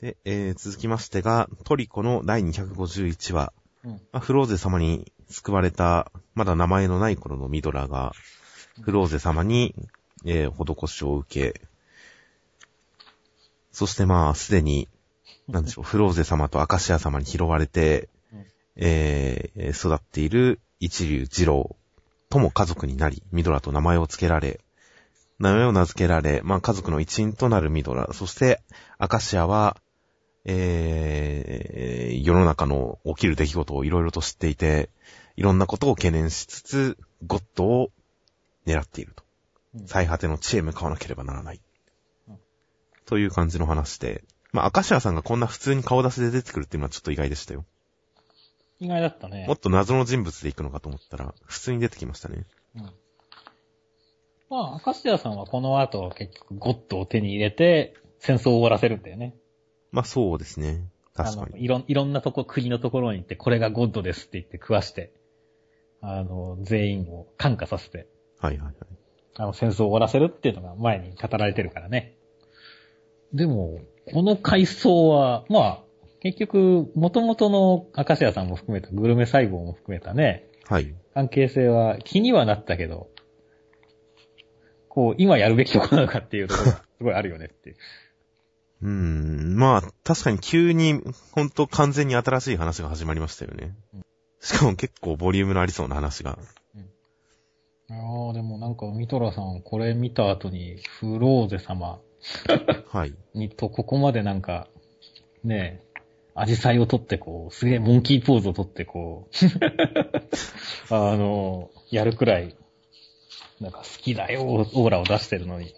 [0.00, 3.52] で、えー、続きましてが、トリコの第251話。
[3.84, 3.92] うん。
[4.12, 8.12] まあ、フローゼ様に救われた、まだ名前のない頃のミドラが、
[8.82, 9.74] フローゼ様に、
[10.24, 11.60] えー、施しを受け、
[13.70, 14.88] そしてまあ、すでに、
[15.48, 21.76] なんでしょう、 フローゼ様とアカシア様に拾われてうん、えー、育っている一流二郎
[22.30, 24.60] とも家族になり、ミドラと名前を付けられ、
[25.38, 28.60] 名前を名付けられ、まあ家族の一員となるミドラ、そして
[28.98, 29.76] アカシアは、
[30.44, 34.90] えー、世の中の起きる出来事をいろいろと知っていて、
[35.36, 37.90] いろんなことを懸念しつつ、ゴッドを
[38.66, 39.22] 狙っていると。
[39.74, 41.60] うん最果ての地へ向かわなければならない
[42.28, 42.38] うん。
[43.06, 44.22] という感じの話で、
[44.52, 47.64] まあ、アカシアさんがこんな普通に顔出しで出てくるっていうのはちょっと意外でしたよ。
[48.78, 49.58] 意外だったねもっ。
[49.58, 52.46] と謎の人物で行くのかと思ったら、普通に出てきましたね。
[52.76, 52.82] うん。
[54.50, 59.34] まあ、アカシアさんはこの後結局ゴッドを手に入れて戦争を終わらせるんだよね。
[59.94, 60.88] まあ、そうですね。
[61.14, 61.64] 確かあの、に。
[61.64, 65.12] いろん、いろんなとこ、国のところに行って、これがゴッドですって言って食わして、
[66.00, 68.08] あの、全員を感化させて、
[68.40, 68.74] はいはいはい。
[69.36, 72.16] あの、戦争を終わらせるっていうのが前に語られてるからね。
[73.32, 73.80] でも、
[74.12, 75.82] この回想は、まあ、
[76.20, 80.94] 結局、元々のアシアさんも含めた、グルメ細胞も含めたね、はい。
[81.14, 83.08] 関係性は気にはなったけど、
[84.88, 87.76] こう、今やるべきとこなのかっていうところがすごいあるよねっていう。
[88.82, 89.56] うーん。
[89.56, 91.00] まあ、確かに急に、
[91.32, 94.02] ほんと完全に新しい話が始まりましたよねうん。
[94.40, 96.38] しかも結構ボリュームのありそうな話が。
[97.90, 102.00] ああ、でもなんか、ミトラさん、これ見た後に、フローゼ様
[102.88, 103.14] はい。
[103.34, 104.68] にと、ここまでなんか、
[105.42, 106.00] ねえ、
[106.34, 109.34] アジサイを取ってこう、すげえモンキーポーズを取ってこう、
[110.94, 112.56] あの、やるくらい、
[113.60, 115.74] なんか好きだよ、オーラを出してるのに。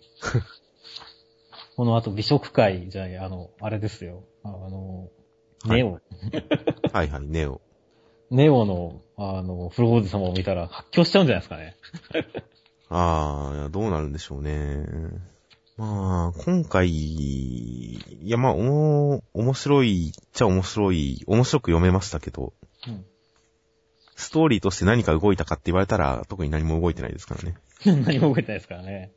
[1.76, 4.24] この後、美食会じゃない、あの、あれですよ。
[4.42, 5.10] あの、
[5.62, 6.00] はいネオ、
[6.92, 7.60] はいはい、ネオ。
[8.30, 11.76] ネオの、あの、フローズ様を見たら発狂しちゃうんじゃないですかね。
[12.88, 14.86] ああ、どうなるんでしょうね。
[15.76, 22.54] まあ、今回、いやまあ、おも、面白いっちゃ面白い、面白く読めましたけど、
[22.86, 23.04] うん。
[24.14, 27.56] ストーリーとして何か動いたかって言われたら、特に何も動いてないですからね。
[27.84, 29.12] 何も覚えてないですからね。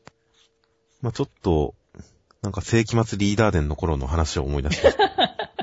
[1.01, 1.75] まあちょっと、
[2.41, 5.09] なんか世紀末リーダー伝の頃の話を思い出しました。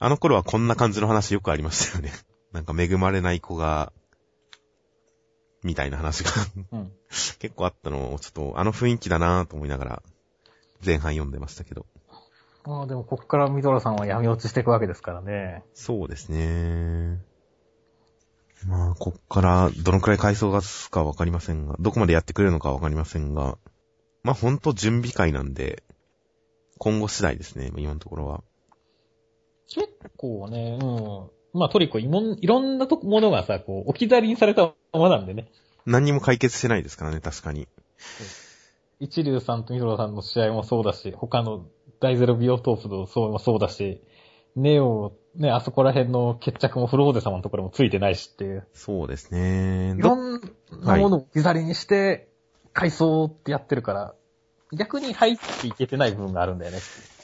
[0.00, 2.12] あの頃はこんな感じの話よくありましたよね。
[2.52, 3.92] なんか恵まれない子が、
[5.64, 6.30] みたいな話が
[6.72, 6.92] うん。
[7.40, 10.02] 結構あったのを、ちょっとあの雰囲気だなぁと思いながら、
[10.84, 11.84] 前半読んでましたけど。
[12.64, 15.64] まあでも、こっからミドラさんは闇落ちしていくわけですからね。
[15.74, 17.20] そうですね。
[18.66, 23.58] まあ、こっからどのくらい回想がすかわかりませんが、どこまでやってくれるのかわかりませんが、
[24.28, 25.82] まあほんと準備会なんで、
[26.76, 28.44] 今後次第ですね、今のところは。
[29.66, 31.58] 結構ね、うん。
[31.58, 35.48] まあトリコいもん、いろんなとこものがさ、こう、置き去りにされたままなんでね。
[35.86, 37.68] 何にも解決してないですからね、確かに。
[39.00, 41.64] 一流さんとミドラさんの試合もそうだし、他の
[41.98, 44.02] 大ゼロビオトープのそうもそうだし、
[44.56, 48.68] ネオ、ね、あそこら辺の決着もフローゼ様のところもついてないしっていう。
[48.74, 49.94] そうですね。
[49.98, 50.40] いろん
[50.82, 52.28] なものを置き去りにして、
[52.74, 54.14] 回想ってやってるから、
[54.72, 56.78] 逆に入っていけてない部分があるんだよね。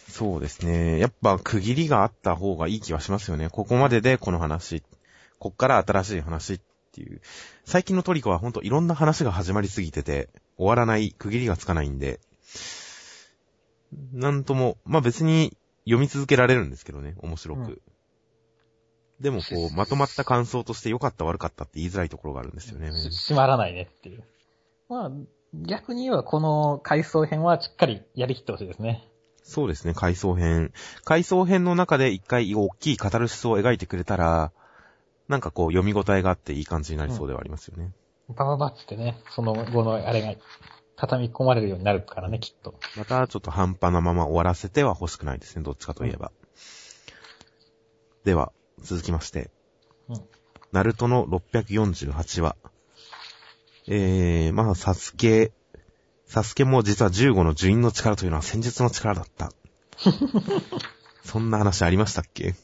[0.09, 0.99] そうですね。
[0.99, 3.50] やっぱ区切りがあった方がいい気はしますよね。
[3.50, 4.82] ここまででこの話。
[5.38, 6.60] こっから新しい話っ
[6.93, 7.21] ていう。
[7.65, 12.21] 最近のトリコはほんといろんな話が始まりすぎてて、終わらない、区切りがつかないんで、
[14.12, 17.60] なんとも、まあ別に読み続けられるんですけどね、面白く。
[17.60, 17.81] うん
[19.21, 22.91] でもこう、まとまった感想として良かった悪かったって言いづらいところがあるんですよね。
[22.93, 24.25] し閉まらないねっていう。
[24.88, 25.10] まあ、
[25.62, 29.09] 逆に言えばこの回想編はしっかりやりきってほしいですね。
[29.42, 30.72] そうですね、回想編。
[31.04, 34.53] 回想編の中で一回大きいカタルシスを描いてくれたら、
[35.28, 37.92] なんかこう読み応えがあっていい感じになりそうではありますよね。
[38.28, 40.34] バババッつってね、その後のあれが
[40.97, 42.75] 畳み込まれるようになるからね、きっと。
[42.97, 46.33] またちょっと半端なまま終わらせては欲しくないですね、どっちかといえば。
[48.24, 48.53] では、
[48.83, 49.51] 続きまして。
[50.09, 50.21] うん
[50.74, 52.56] ナルトの648話。
[53.86, 55.53] えー、まあ、サスケ、
[56.27, 59.53] サスケも実は15の呪印の力というのは戦術の力だった。
[61.25, 62.54] そんな話ありましたっけ？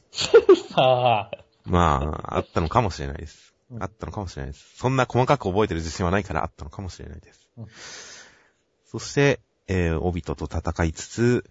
[0.70, 1.31] さあ、
[1.64, 3.78] まあ、あったのかもしれないですう。
[3.78, 4.76] んあったのかもしれないです。
[4.76, 7.66] そんな細かく覚えてる自信はないからあったのかもしれないですうん。
[8.87, 11.44] そして、えー、オビトと戦いつつ、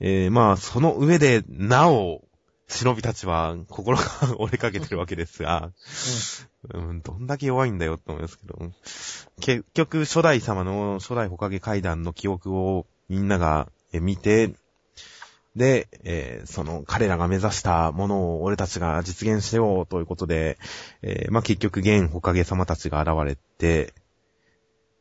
[0.00, 2.22] えー、まあ、その上で、なお、
[2.68, 4.04] 忍びたちは心が
[4.38, 5.70] 折れかけてるわけですが、
[6.74, 8.58] うん、どんだけ弱いんだよって思いますけど、
[9.40, 14.54] 結局、初代様の初代火影階段の記憶をみんながえ見て、
[15.54, 20.58] で、えーその彼らが目指したものを俺たちが実現しようということで、
[21.02, 23.94] えーまあ、結局、現ほかげ様たちが現れて、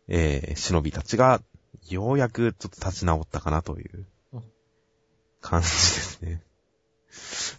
[0.08, 1.42] えー忍びたちが、
[1.90, 4.44] ようやくちょっと立ち直ったかなといううん。
[5.42, 6.42] 感じですね。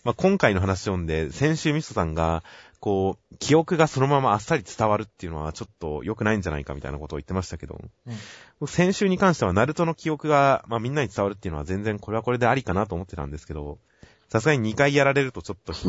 [0.06, 2.44] まあ、今回の話読んで、先週ミストさんが、
[2.78, 13.80] こう、記憶がそのままあっさり伝わるっていうのはちょっと良くないんじゃないかみたいなことを言ってましたけど、うん先週に関しては、ナルトの記憶が、まあみんなに伝わるっていうのは全然これはこれでありかなと思ってたんですけど、
[14.28, 15.84] さすがに2回やられるとちょっと、 ち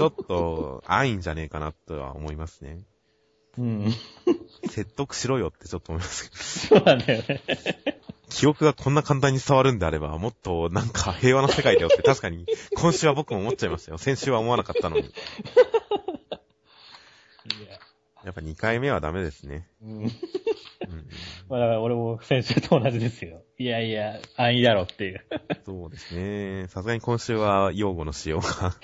[0.00, 2.84] ょっと、安易んじゃねえかなとは思いますね。
[3.58, 3.92] うん。
[4.70, 6.78] 説得しろよってちょっと思いますけど。
[6.78, 7.42] そうなんだよね。
[8.28, 13.98] 記憶がこんな簡単に伝わるんであれば、もっとなんか平和な世界だよって確かに、 今週は僕も思っちゃいましたよ。
[13.98, 15.12] 先週は思わなかったのに。
[18.24, 19.68] やっぱ2回目はダメですね。
[19.82, 20.02] うん。
[20.04, 20.12] うん
[21.48, 23.42] まあだから俺も先週と同じですよ。
[23.58, 25.24] いやいや、安易だろっていう。
[25.64, 26.66] そうですね。
[26.68, 28.74] さすがに今週は用語の使用が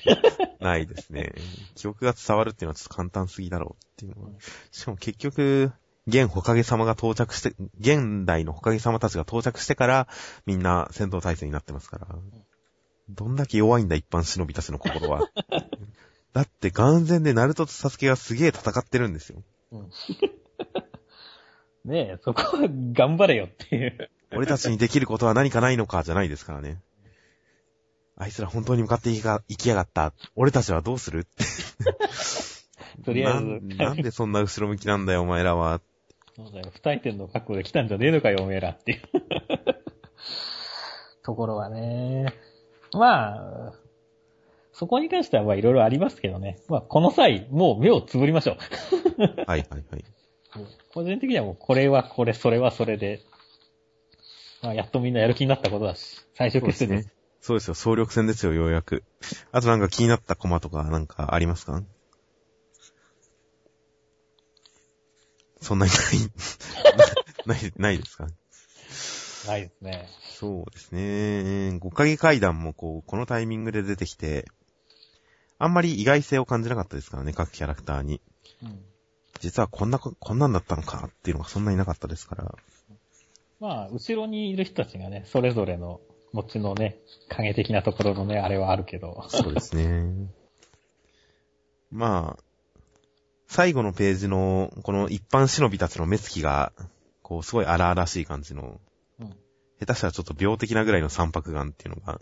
[0.60, 1.32] ないですね。
[1.75, 4.31] 記憶が伝わるっていうのはちょっと簡単すぎだろうっていうのは。
[4.70, 5.72] しかも結局、
[6.06, 10.08] 現ホカゲ様が到着して、現代のホカゲ様たちが到着してから、
[10.47, 12.06] みんな戦闘態勢になってますから。
[13.08, 15.31] どんだけ弱いんだ、一般忍びたちの心は。
[16.32, 19.43] だって、眼前でナルトとサスケがすげえ戦ってるんですよ。
[21.85, 24.11] ねえ、そこは頑張れよっていう。
[24.32, 26.81] 俺たちにできることは何かないのか、じゃないですからね。
[28.17, 30.12] あいつら本当に向かっていきが行きやがった。
[30.37, 31.44] 俺たちはどうするって。
[33.02, 35.81] とりあえずなんなんでそんな後ろ向きなんだよ、お前らは。
[36.44, 36.70] そうだよ。
[36.72, 39.00] 不退転の覚悟で来たんじゃねえのかよ、おめえらっていう。
[41.22, 42.32] ところはね。
[42.92, 43.72] まあ、
[44.72, 46.58] そこに関してはまあいろいろありますけどね。
[46.69, 48.56] まあこの際、もう目をつぶりましょう。
[49.46, 50.04] はいはいはい。
[50.94, 53.20] 個人的にはもうこれはこれ、それはそれで、
[54.62, 57.12] まあやっとみんなやる気になったことだし、最終決戦です。
[57.40, 59.04] そうですよ、総力戦ですよ、ようやく。
[59.52, 61.82] あとなんか気になったコマとかなんかありますか？
[65.61, 65.93] そんなに
[67.47, 68.27] ない、 ない、ないですか？
[69.47, 70.09] ないですね。
[70.39, 71.79] そうですね。
[71.79, 74.47] 五影階段もこう、このタイミングで出てきて、
[75.59, 78.21] あんまり意外性を感じなかったですからね、各キャラクターに。
[78.62, 78.85] うん。
[79.41, 82.55] 実はこんなこ、こんなんだったのかっていうのがそんなになかったですから。
[83.59, 86.01] まあ、後ろにいる人たちがね、それぞれの
[86.33, 86.99] 持ちのね、
[87.29, 89.27] 影的なところのね、あれはあるけど。
[89.29, 90.31] そうですね。
[91.91, 92.43] まあ、
[93.50, 96.73] 最後のページの、この一般忍びたちの目つきが、
[97.20, 98.81] こう、すごい荒々しい感じの、
[99.19, 99.31] うん。
[99.81, 102.20] 下手したらちょっと病的なぐらいの三白眼っていうのが、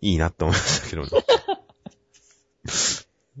[0.00, 1.08] いいなって思いましたけどね。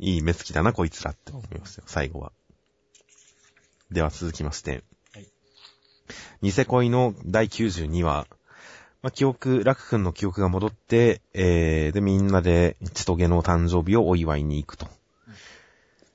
[0.00, 2.32] いい目つきだな、こいつらって思いましたよ、最後は。
[3.90, 4.84] では続きまして。
[5.14, 5.26] はい
[6.42, 8.26] ニセ恋の第92話。
[9.00, 14.99] まあ、記憶、ラク君の記憶が戻って、えー、で、みんなで、千棘の誕生日をお祝いに行くと。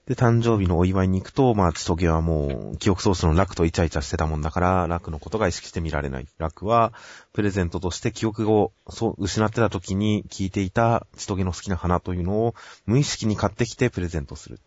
[0.07, 6.27] で、誕生日のお祝いに行くと、まあ、千棘はもう、記憶ソースのラクとイチャイチャしてたもんだから、ラクのことが意識して見られない。
[6.37, 6.93] ラクは、
[7.33, 8.71] プレゼントとして記憶を、
[9.17, 12.53] 失ってた時に聞いていた千棘の好きな花というのを、
[12.85, 14.59] 無意識に買ってきてプレゼントする。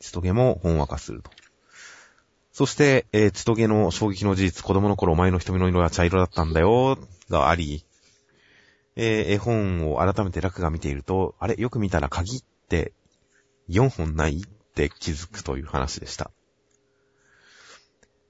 [0.00, 1.30] 千棘もほんわかすると。
[2.52, 6.96] そして、えー、千棘の衝撃の事実、子供の頃お前の瞳の色は茶色だったんだよ、
[7.28, 7.84] があり、
[8.96, 12.92] えー絵本を改めて楽が見ていると、あれ、よく見たら鍵って
[13.68, 14.42] 4本ない？
[14.74, 16.32] って気づくという話でした。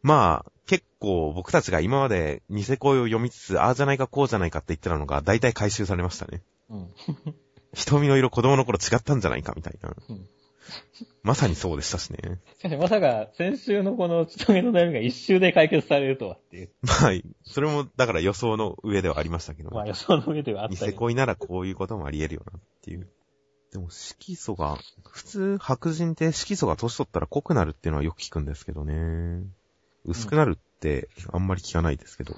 [0.03, 6.43] まあ、結構僕たちが今までニセ恋を読みつつ、ああじゃないかこうじゃないかって言ってたのが大体回収されましたね。
[6.69, 6.91] うん。
[7.73, 9.95] 瞳の色子供の頃違ったんじゃないかみたいな。
[10.09, 10.29] うん
[11.23, 12.41] まさにそうでしたしね。
[12.59, 16.71] しかしまさか、先週のこのちとげの悩みが一周で解決されるとはっていう。
[16.83, 19.71] まあ、それもだから予想の上ではありましたけど。
[19.71, 20.93] まあ予想の上ではあっニたけど。
[20.93, 23.09] セ恋ならこういうこともあり得るよなっていう。
[23.75, 29.43] でも色素が、普通白人って色素が年取ったら濃くなるっていうのはよく聞くんですけどね。
[30.05, 32.37] 薄くなるってあんまり聞かないですけど。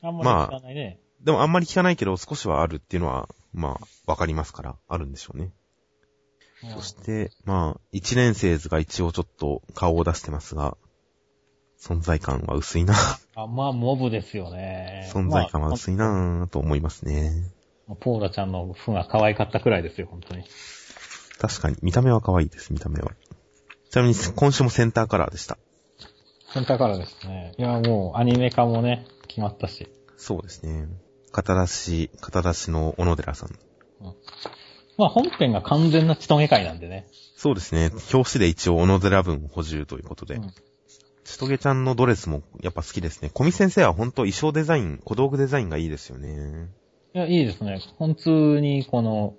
[0.00, 1.00] あんまり聞かないね。
[1.24, 5.50] でもあんまり聞かないけど少しはあるっていうのは、まあ、わかりますから、あるんでしょうね。
[6.72, 10.76] そして、まあ、一年生図が一応ちょっと顔を出してますが、
[11.80, 12.94] 存在感は薄いな。
[13.34, 15.10] あ、まあ、モブですよね。
[15.12, 17.57] 存在感は薄いまなぁと思いますね。
[17.90, 20.44] あポーラちゃんの負が可愛かったくらいですよ、本当に。
[21.38, 23.12] 確かに、見た目は可愛いです、見た目は。
[23.90, 25.58] ちなみに、今週もセンターカラーでした。
[26.52, 27.54] センターカラーですね。
[27.56, 29.88] いや、もう、アニメ化もね、決まったし。
[30.16, 30.88] そうですね。
[31.32, 33.58] 肩出し、肩出しの小野寺さん。
[34.98, 37.06] まあ、本編が完全なちとげ会なんでね。
[37.36, 37.90] そうですね。
[38.12, 40.34] 表紙で一応小野寺分補充ということで。
[40.34, 40.54] うん
[41.28, 43.30] ちとげちゃんのドレスもやっぱ好きですね。
[43.34, 46.70] 小見先生は本当衣装デザイン、小道具デザインがいいですよね。
[47.14, 47.80] いや、いいですね。
[47.96, 49.34] 本当に、この、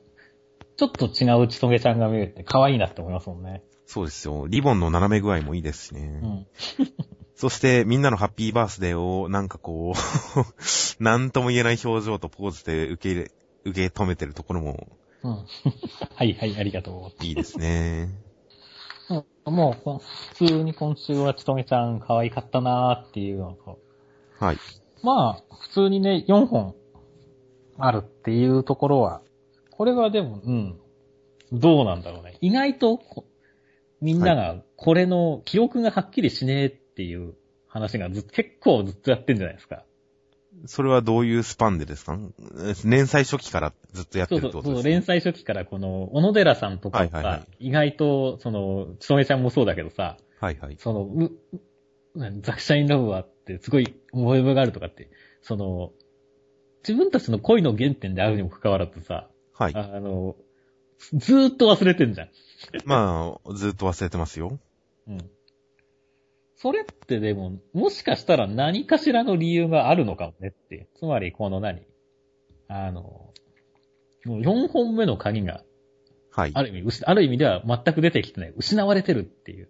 [0.77, 3.63] ちょっと違うちとげちゃんが見れて可愛いなって思いますもんね。
[3.85, 4.47] そうですよ。
[4.47, 6.21] リボンの斜め具合もいいですしね。
[6.23, 6.47] うん。
[7.35, 9.99] そして、みんなのハッピーバースデーを、なんかこう、
[11.03, 13.31] なんとも言えない表情とポーズで受け入れ、
[13.65, 14.88] 受け止めてるところも
[15.23, 15.31] うん。
[16.15, 18.09] はいはい、ありがといいですね。
[19.09, 19.15] う。
[19.15, 20.01] うんもうこ、
[20.38, 23.79] 普通に今週はちとげちゃん可愛かったなーっていうのと。
[24.39, 24.57] はい。
[25.01, 26.75] まあ、普通にね、4本
[27.79, 29.21] あるっていうところは、
[29.71, 30.79] これはでも、うん、
[31.51, 32.38] どうなんだろうね。
[32.41, 33.25] 意外とこ、
[34.01, 37.36] みんなが、これの記憶がはっきりしねえっていう
[37.67, 39.83] 話がずっ結構ずっとやってんじゃないですか。
[40.65, 42.19] それはどういうスパンでですか？
[42.83, 44.89] 連載初期からずっとやってそうそう、そう、るってことですか？
[44.89, 50.75] 連載初期からこの、小野寺さんとかがはいはいはい、意外と、その、ちとめちゃんもそうだけどさ、はいはい。
[50.77, 51.29] その、
[52.41, 55.09] ザクシャインラブはってすごい思い出があるとかって、
[55.41, 55.91] その、
[56.88, 59.74] 自分たちの恋の原点であるにもかかわらずさ、はい。
[59.75, 60.36] あの、
[61.13, 62.29] ずーっと忘れてんじゃん。
[62.86, 64.59] まあ、ずっと忘れてますよ。
[65.07, 65.17] うん。
[66.55, 70.88] それってでも、もしかしたら何かしらの理由があるのかもねって。
[70.95, 71.81] つまり、この何？
[72.67, 73.01] あの、
[74.25, 75.63] もう4本目の鍵が、
[76.31, 76.51] はい。
[76.53, 78.53] ある意味、失ある意味では全く出てきてない。
[78.55, 79.69] 失われてるっていう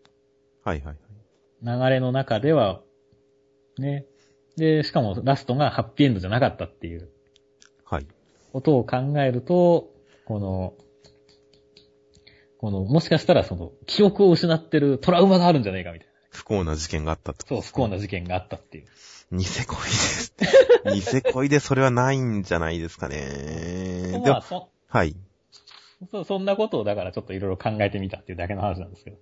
[0.63, 0.98] はいはい。
[1.63, 2.82] 流れの中では、
[3.78, 4.06] ね。
[4.60, 7.10] で、しかもラストがハッピーエンドじゃなかったっていう
[7.86, 8.08] はい。
[8.54, 9.89] ことを考えると、
[10.25, 10.74] この、
[12.60, 16.13] この、もしかしたらその、記憶を失ってるトラウマがあるんじゃないかみたいな。
[16.30, 18.86] 不幸な事件があったってことそう、不幸な事件があったっていう。
[19.32, 20.34] ニセ恋です。
[20.86, 23.18] ニセ恋でそれはないんじゃないですかね。
[24.12, 25.16] でまあ、も、そ、はい。
[26.12, 29.18] そそんなことをだからちょっといろいろ考えてみたっていうだけの話なんですけど。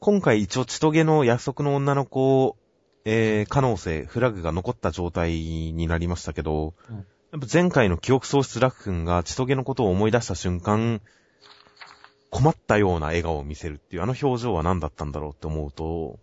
[0.00, 2.56] 今回一応、ちとげの約束の女の子、
[3.04, 11.00] えー、可能性、フラグが残った状態になりましたけど、うんやっぱ前回の記憶喪失ラク君がちとげのことを思い出した瞬間、
[12.30, 16.18] 困ったような笑顔を見せるっていうあの表情は何だったんだろうって思うと、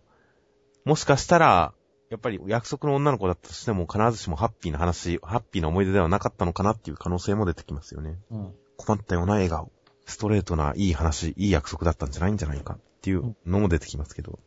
[0.84, 1.74] もしかしたら、
[2.10, 8.18] やっぱり約束の女の子だったとしても必ずしもハッピーな話、ハッピーな思い出ではなかったのかなっていう可能性も出てきますよね。
[8.32, 8.54] うん。
[8.78, 9.72] 困ったような笑顔、
[10.06, 14.40] ストレートないい話、いい約束だったんじゃないんじゃないかっていうのも出てきますけど。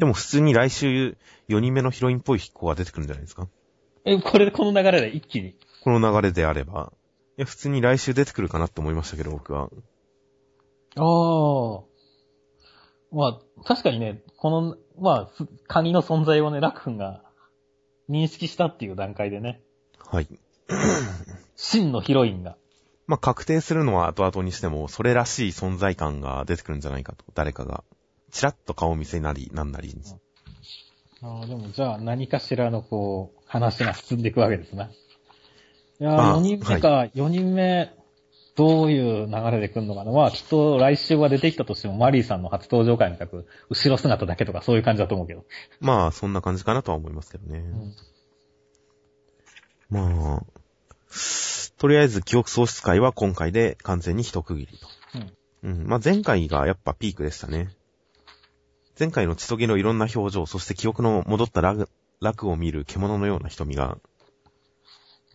[0.00, 0.06] うん。
[0.06, 1.16] でも普通に来週
[1.48, 3.48] 4人目のヒロインっぽい子が出てくるんじゃないですか？
[4.04, 5.54] え、これでこの流れで一気に。
[5.84, 6.92] この流れであれば。
[7.36, 9.68] いや、普通に来週出てくるかなって思いましたけど、僕は。
[10.96, 11.84] ああ。
[13.12, 17.22] まあ、確かにね、この、まあ、す鍵の存在をね、ラク君が
[18.08, 19.62] 認識したっていう段階でね、
[19.98, 20.28] はい。
[21.56, 22.56] 真のヒロインが。
[23.06, 27.24] まあ、確定するのは後々にしても、それらしい存在感が出てくるんじゃないかと。
[27.34, 27.84] 誰かが。
[28.30, 29.94] チラッと顔見せなり、なんなり。
[31.22, 34.84] ああ、でもじゃあ何かしらのこう、話が進んでいくわけですな。
[34.84, 34.88] い
[35.98, 37.94] やー、まあ4人目か、4人目、
[38.56, 40.12] どういう流れで来るのかな。
[40.12, 45.44] まあ、きっと来週は出てきたとしても、マリーさんの初登場回みたく、後ろ姿だけとかそういう感じだと思うけど。
[45.80, 47.58] まあ、そんな感じかなとは思いますけどね。
[47.58, 47.94] うん
[49.90, 50.42] まあ、
[51.78, 54.86] とりあえず記憶喪失会は今回で完全に一区切りと。
[55.64, 55.86] うん。
[55.86, 57.70] まあ前回がやっぱピークでしたね。
[59.00, 61.62] 前回の血とげのいろんな表情、そして記憶の戻った
[62.20, 63.96] 楽を見る獣のような瞳が、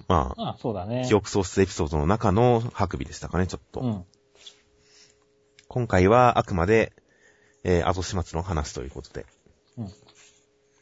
[0.08, 1.06] まあ、まあ、そうだね。
[1.08, 3.80] 記憶喪失エピソードの中のハクビでしたかね、ちょっと。
[3.80, 4.06] うん。
[5.68, 6.94] 今回はあくまで、
[7.64, 9.26] えー、後始末の話ということで。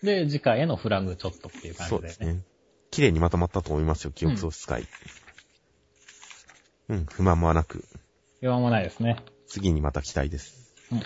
[0.04, 1.98] で、次回へのフラグちょっとっていう感じでね。
[1.98, 2.44] そうですね。
[2.92, 4.86] 綺麗にまとまったと思いますよ、記憶喪失会。
[6.90, 7.86] うん、不満もなく、
[8.42, 9.24] 弱もないですね。
[9.48, 10.74] 次にまた期待です。
[10.92, 11.02] うん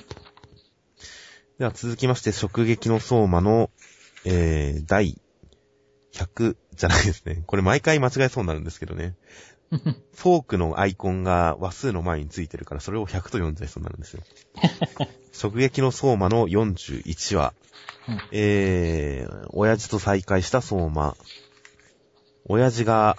[1.59, 3.71] では続きまして、直撃の相馬の、
[4.25, 5.19] えー、第
[6.13, 7.43] 100じゃないですね。
[7.47, 9.15] これ毎回間違えそうになるんですけどね。
[9.71, 14.23] フォークのアイコンが話数の前についてるから、それを100と読んじゃいそうになるんですよ。
[15.41, 17.53] 直撃の相馬の41話。
[18.07, 21.17] うんえー、親父と再会した相馬。
[22.45, 23.17] 親父が、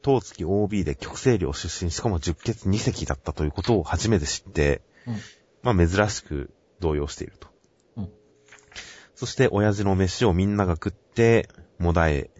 [0.00, 5.16] 当月 OB で極西寮出身、しかも十血二席だったということを初めて知って、うん
[5.62, 6.52] まあ珍しく
[6.82, 7.48] 動揺していると。
[7.96, 8.08] うん
[9.14, 11.48] そして親父の飯をみんなが食って、
[11.78, 12.30] もだえ、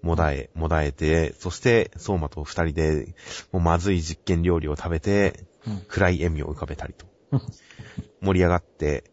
[0.00, 3.14] もだえ、もだえて、そして相馬と二人で、
[3.52, 7.40] もうまずい実験料理を食べて、うん暗い笑みを浮かべたりとうん。
[8.22, 9.04] 盛り上がって、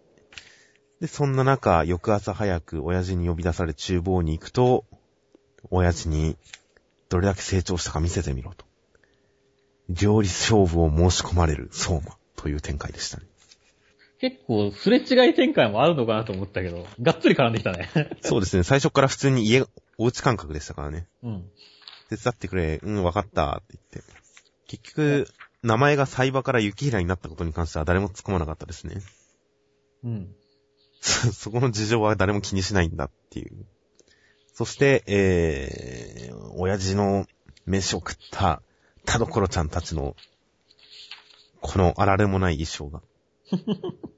[1.02, 4.86] で、そんな中、翌朝早く親父に呼び出され厨房に行くと、
[5.70, 6.38] 親父に、
[7.10, 8.66] どれだけ成長したか見せてみろと。
[9.90, 13.26] 料理勝負を申し込まれる相馬という展開でしたね。
[14.24, 17.90] 結構、すれ違い展開もあるのかなと思ったけど、がっつり絡んできたね。
[18.24, 19.66] そうですね、最初から普通に家、
[19.98, 21.10] お家感覚でしたからね。
[21.24, 21.52] うん。
[22.10, 24.14] 手伝ってくれ、うん、わかったって言って。
[24.68, 25.28] 結局、
[25.62, 29.02] 名前がサイバから雪平になったことに関しては誰も突っ込まなかったですね。
[30.06, 30.34] うん。
[31.02, 33.66] そこの事情は誰も気にしないんだっていう。
[34.54, 37.28] そして、えー、親父の
[37.66, 38.62] 飯を食った
[39.04, 40.16] 田所ちゃんたちの、
[41.60, 43.02] このあられもない衣装が。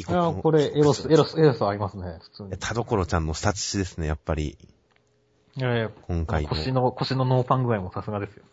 [0.00, 2.50] 異いや、国のこれ、エロス、エロス、エロスありますね、普通に。
[2.58, 4.56] 田所ちゃんの下乳ですね、やっぱり、
[5.56, 6.48] いやいや、今回の。
[6.48, 8.44] 腰の、腰のノーパン具合もさすがですよ。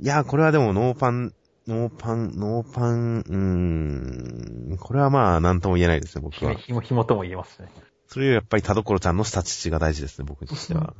[0.00, 1.32] いや、これはでもノーパン、
[1.66, 6.54] ノーパン、ノーパン、うーん、これはまあ、なんとも言えないですね、僕は。
[6.54, 7.68] ひも、ひもとも言えますね。
[8.08, 10.94] それよりやっぱり田所ちゃんの下乳が大事ですね、僕にしては。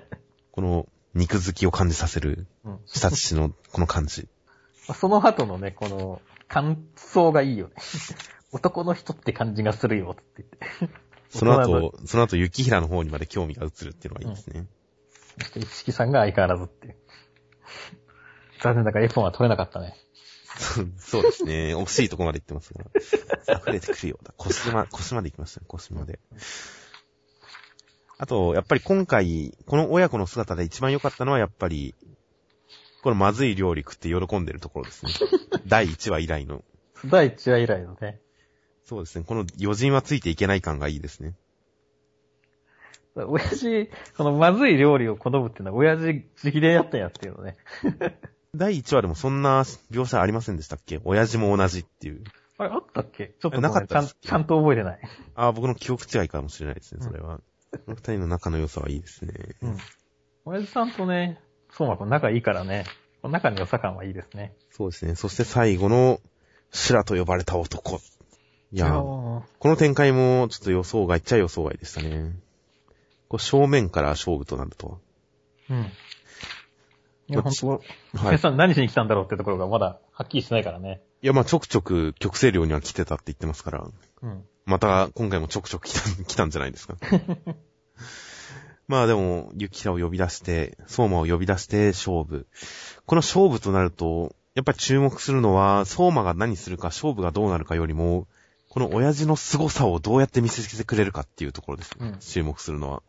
[0.52, 2.78] この、肉好きを感じさせる、うん。
[2.86, 4.28] 下乳のこの感じ。
[4.94, 7.74] その後のね、この、感想がいいよね。
[8.56, 10.94] 男の人って感じがするよ、って言って。
[11.38, 14.66] その後、その後、雪平の方にまで興味が移るっていうのがいいですね。
[15.38, 16.96] そして一色さんが相変わらずっていう。
[18.62, 19.94] 残念だからエポンは取れなかったね。
[20.98, 21.74] そうですね。
[21.74, 22.84] 惜しいとこまで行ってますが。
[23.58, 24.32] 溢れてくるようだ。
[24.38, 26.18] 腰ま、腰まで行きましたね、腰まで。
[28.18, 31.94] あと、やっぱり今回、この親子の姿で一番良かったのは、やっぱり、
[33.02, 35.12] このまずい料理食って喜んでるところですね。
[35.68, 36.64] 第1話以来の。
[37.04, 38.20] 第1話以来のね。
[38.86, 39.24] そうですね。
[39.26, 41.34] この余人はついていけない感がいいですね。
[43.16, 47.56] 親父、このまずい料理を好むっていうのは親父直伝やったんやっていうのね。
[48.54, 51.00] 第1話でもそんな描写ありませんでしたっけ？
[51.04, 52.22] 親父も同じっていう。
[52.58, 53.34] あれ、あったっけ？
[53.40, 55.00] ちょっとなかったちゃん、っすちゃんと覚えてない。
[55.34, 57.40] ああ、僕の記憶違いかもしれないですね、それは。
[57.72, 59.32] この二人の仲の良さはいいですね。
[59.62, 59.78] うん。
[60.44, 61.40] 親父さんとね、
[61.72, 62.84] そうまくん仲いいからね、
[63.22, 64.54] この仲の良さ感はいいですね。
[64.70, 65.16] そうですね。
[65.16, 66.20] そして最後の、
[66.70, 68.00] シュラと呼ばれた男。
[68.72, 72.32] いやこの展開もちょっと予想外っちゃ予想外でしたね。
[73.28, 75.00] こう正面から勝負となると
[75.70, 75.92] うん。
[77.28, 77.80] いや、ほんと、は。
[78.14, 81.00] はいさん何しに来たんだろうってところがまだはっきりしてないからね。
[81.22, 83.88] いや、まあちょくちょく極西寮には来てたって言ってますから、
[84.22, 84.44] うん。
[84.64, 86.96] また今回もちょくちょく来た、 来たんじゃないですか。
[88.88, 92.46] まあでも、ユキラを呼び出して、相馬を呼び出して勝負。
[93.04, 98.28] この勝負となると、やっぱり注目するのは、相馬が何するか、勝負がどうなるかよりも、
[98.76, 101.92] この親父の凄さをどうやって見せつけてくれるかっていうところです。
[101.98, 103.02] うん注目するのは。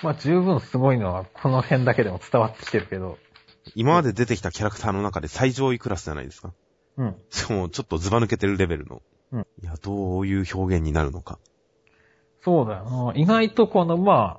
[0.00, 3.18] まあ十分すごいのはこの辺だけでも伝わってきてるけど。
[3.74, 6.52] 今まで出てきたキャラクターの中で最上位クラスじゃないですか。
[6.98, 7.16] うん。
[7.30, 9.02] しかもちょっとズバ抜けてるレベルの。
[9.32, 11.40] うんいや、どういう表現になるのか。
[12.44, 13.12] そうだよな。
[13.16, 14.38] 意外とこの、ま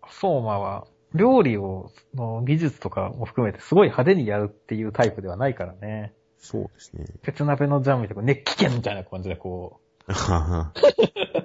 [0.00, 6.14] あ、相馬は、料理を、の技術とかも含めてすごい派手にやるっていうタイプではないからね。
[6.40, 7.04] そうですね。
[7.22, 9.80] 鉄鍋のジャムみたいな、熱気剣みたいな感じでこ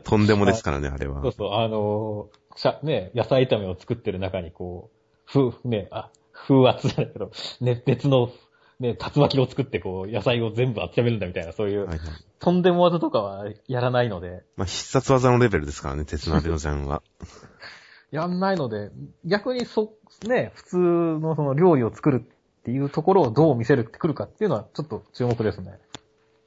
[0.04, 1.32] とんでもですからね、 あれう、はそう。
[1.34, 4.90] そう、あのーしゃ、ね、野菜炒めを作ってる中にこ
[5.28, 8.32] う、風、ね、あ、風圧じゃないけど、ね、熱の、
[8.80, 12.00] ね、竜巻を作ってこう、野菜を全部温めるんだみたいな、そういう、はいはい。
[12.40, 17.02] とんでも技とかはやらないので、まあ、必殺技のレベルですからね、鉄鍋のジャンは。
[18.12, 18.92] やんないので、
[19.26, 19.94] 逆にそ、
[20.26, 22.26] ね、普通のその料理を作る
[22.66, 25.78] っていうところをどう見せるってくるかっていうのはちょっと注目ですね。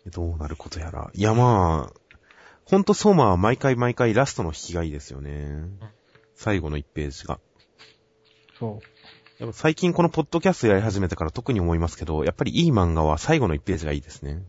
[0.09, 1.13] どうなることやら。
[1.15, 2.01] いや、まあ、
[2.65, 5.69] ほんと相馬は毎回毎回ラストの引きがいいですよね。
[6.35, 7.39] 最後の1ページが。
[8.59, 8.81] そ
[9.39, 14.33] やっぱ最近このポッドキャストやり始めてから特に思いますけど、やっぱりいい漫画は最後の1ページがいいですね。
[14.33, 14.43] う。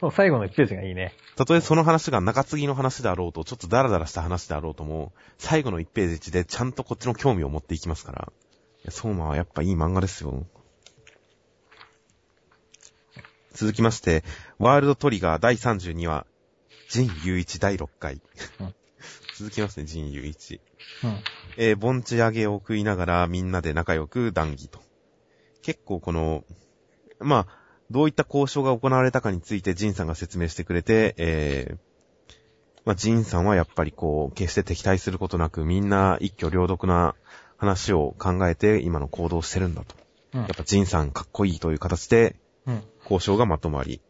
[0.00, 1.12] そう最後の1ページがいいね。
[1.36, 8.32] たとえその話が中継ぎの話であろうと、ちょっとダラダラした話であろうとも、最後の1ページでちゃんとこっちの興味を持っていきますから。
[8.82, 10.44] いや、相馬はやっぱいい漫画ですよ。
[13.58, 14.22] 続きまして、
[14.60, 16.28] ワールドトリガー第32話、
[16.90, 18.22] ジン雄一第6回。
[18.60, 18.74] うん
[19.36, 20.60] 続きますね、ジン雄一。
[21.02, 21.16] うん。
[21.56, 24.80] えー盆地揚げを食いながらみんなで仲良く談義と。
[25.62, 26.44] 結構この、
[27.18, 27.58] まあ、
[27.90, 31.78] どういった交渉が行われたかについてジンさんが説明してくれて、えー、
[32.84, 37.16] まあ、ジンさんはやっぱりこう、決して敵対することなくみんな一挙両得な
[37.56, 39.96] 話を考えて今の行動をしてるんだと。
[40.34, 42.36] うんやっぱジンさんかっこいいという形で
[42.68, 42.82] うん。
[43.10, 44.00] 交渉がまとまり、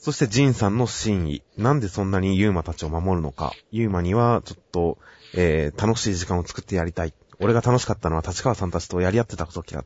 [0.00, 1.42] そしてジンさんの真意。
[1.58, 3.52] なんでそんなにユーマたちを守るのか。
[3.70, 4.96] ユーマにはちょっと、
[5.34, 7.12] えー、楽しい時間を作ってやりたい。
[7.38, 9.84] 俺が楽しかったのは立川さんたちとやり合ってた時だ。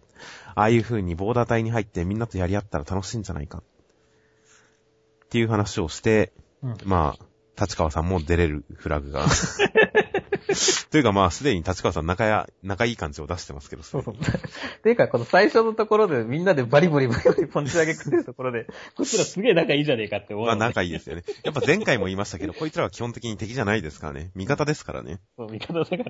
[0.54, 3.58] ああいう風にボーダー隊に入ってみんなとやり合ったら楽しいんじゃないか。
[3.58, 6.76] っていう話をして、うん。
[6.84, 9.26] まあ、立川さんも出れるフラグが。
[10.90, 14.14] というかまあ、すでに立川さん仲や、仲いい感じを出してますけど、そうそう。
[14.82, 21.24] ていうか、この最初のところでみんなでバリバリバリバリポンチ上げ組んでるところで、 こっちらすげえ仲いいじゃねえかって思う、まあ仲いいですよね。
[21.42, 24.30] やっぱ前回も言いましたけど、こいつらは基本的に敵じゃないですからね。
[24.34, 25.20] 味方ですからね。
[25.36, 26.04] そう、味方だから。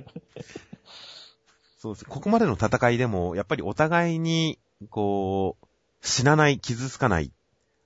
[1.79, 2.05] そうです。
[2.05, 4.59] ここまでの戦いでも、やっぱりお互いに、
[4.91, 5.67] こう、
[6.07, 7.31] 死なない、傷つかない。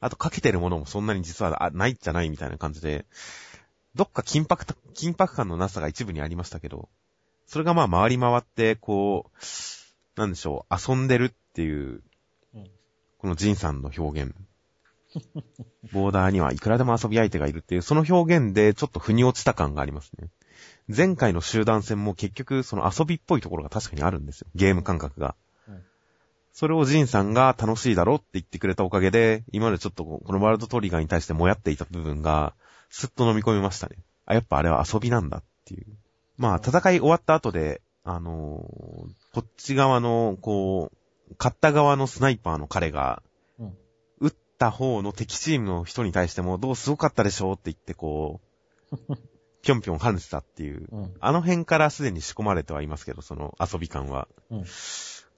[0.00, 3.06] あと、かけてるものもそんなに実はあないじゃないみたいな感じで、
[3.94, 6.88] どっか緊迫た、緊迫感のなさが一部にありましたけど、
[7.46, 12.02] それがまあ回り回って、こう、なんでしょう、遊んでるっていう
[12.54, 12.70] うん、
[13.18, 14.34] このジンさんの表現。
[15.92, 20.28] ボーダーにはいくらでも遊び相手がいるっていう、その表現でちょっと腑に落ちた感がありますね。
[20.94, 24.48] 前回の集団戦も結局その遊びっぽいところが確かにあるんですよ。
[24.54, 25.34] ゲーム感覚が。
[25.68, 25.82] うん
[26.58, 32.52] それをジンさんが楽しいだろって言ってくれたおかげで、今までちょっとこのワールドトリガーに対してもやっていた部分が、
[32.88, 33.96] すっと飲み込みましたね。
[34.26, 35.86] あ、やっぱあれは遊びなんだっていう。
[36.36, 43.22] まあ、戦い終わった後で、あのーこっち側の、こう、勝った側のスナイパーの彼が、
[43.58, 43.76] うん
[44.20, 48.40] 撃った方の敵チームの人に対しても、どうすごかったでしょうって言って、こ
[48.90, 48.96] う、
[49.62, 50.88] ぴょんぴょん跳ねてたっていう。
[50.90, 51.14] うん。
[51.20, 54.26] あの辺からすでに仕込まれてはいますけど、その遊び感は。
[54.50, 54.64] うん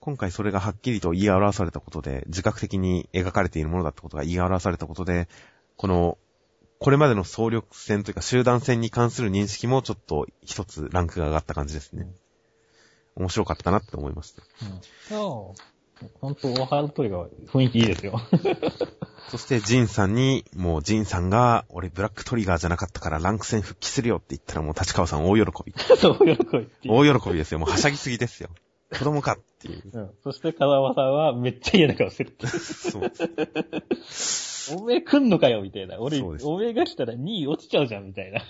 [0.01, 5.29] 今回それがはっきりと言い表されたことで、自覚的に描かれているものだってことが言い表されたことで、
[5.77, 6.17] この、
[6.81, 12.09] これまでの総力戦というか集団戦に関する認識もちょっと一つランクが上がった感じですね。
[13.17, 14.43] 面白かったなって思いました。
[14.63, 14.69] うん。
[14.71, 14.73] い
[15.11, 15.19] や
[16.23, 18.19] ほんと、ワールドトリガー雰囲気いいですよ。
[19.29, 25.75] そしてジンさんに、もうジンさんが、俺ブラックトリガーじゃなかったからランク戦復帰するよって言ったらもう立川さん大喜び。
[25.99, 26.91] そう、喜び。
[26.91, 27.59] 大喜びですよ。
[27.59, 28.49] もうはしゃぎすぎですよ。
[28.91, 29.83] 子供かっていう。
[29.93, 30.11] うん。
[30.25, 32.35] そして、風間さんはめっちゃ嫌な顔してる。
[32.49, 33.13] そう。
[34.77, 35.99] おめえ来んのかよ、みたいな。
[35.99, 38.43] 俺、そうですおめえが来たら2位落ちちゃうじゃん、みたいな。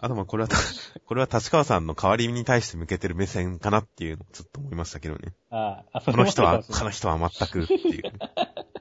[0.00, 0.56] あとまあこれはた、
[1.06, 5.34] これは立川さんの代わりに対して向けてる目線かなっていうのをちょっと思いましたけどね。
[5.50, 8.12] ああ、そこの人は、そこの人は全くっていう。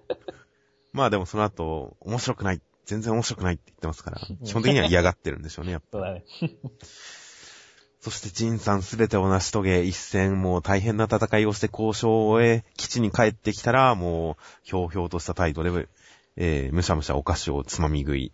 [0.93, 2.61] まあでもその後、面白くない。
[2.85, 5.87] 全然面白くないって言ってますから、基本的には嫌がってるんでしょうね、やっぱ。
[5.93, 6.23] そうだね。
[8.01, 15.89] そしてジンさんすべてを成し遂げ、一戦もう大変な戦いをして交渉を終え、基地に帰ってきたら、もう、ひょうひょうとした態度で、
[16.39, 18.31] えー、むしゃむしゃお菓子をつまみ食い。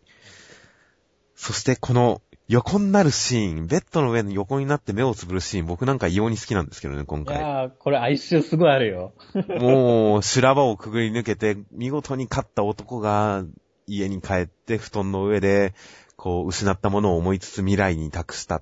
[1.36, 7.42] そしてこの、横になるシーン、ベッドの上に横になって目をつぶるシーン、僕なんか異様に好きなんですけどね、今い回。
[7.42, 9.14] やー、これ哀愁すごいあるよ。
[9.60, 13.44] もう、修羅場をくぐり抜けて、見事に勝った男が
[13.88, 15.74] 家に帰って布団の上で、
[16.16, 18.62] こう、失ったものを思いつつ未来に託した。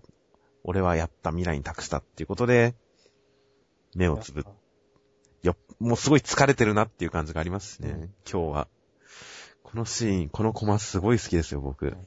[0.63, 2.75] 俺はやった未来に託したっていうことで、
[3.95, 4.43] 目をつぶっ、
[5.43, 8.67] よ、もうすごい疲れてるなっていう感じがありますしね、今日は。
[9.73, 11.97] このシーン、このコマすごい好きですよ、僕。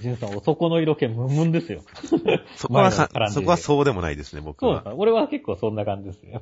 [0.00, 1.82] ジュンさん、男の色気ムンムンですよ。
[2.54, 4.76] そこはか前の絡んでるそこはそうでもないですね、僕は。
[4.76, 4.94] そうだ。
[4.94, 6.40] 俺は結構そんな感じですよ。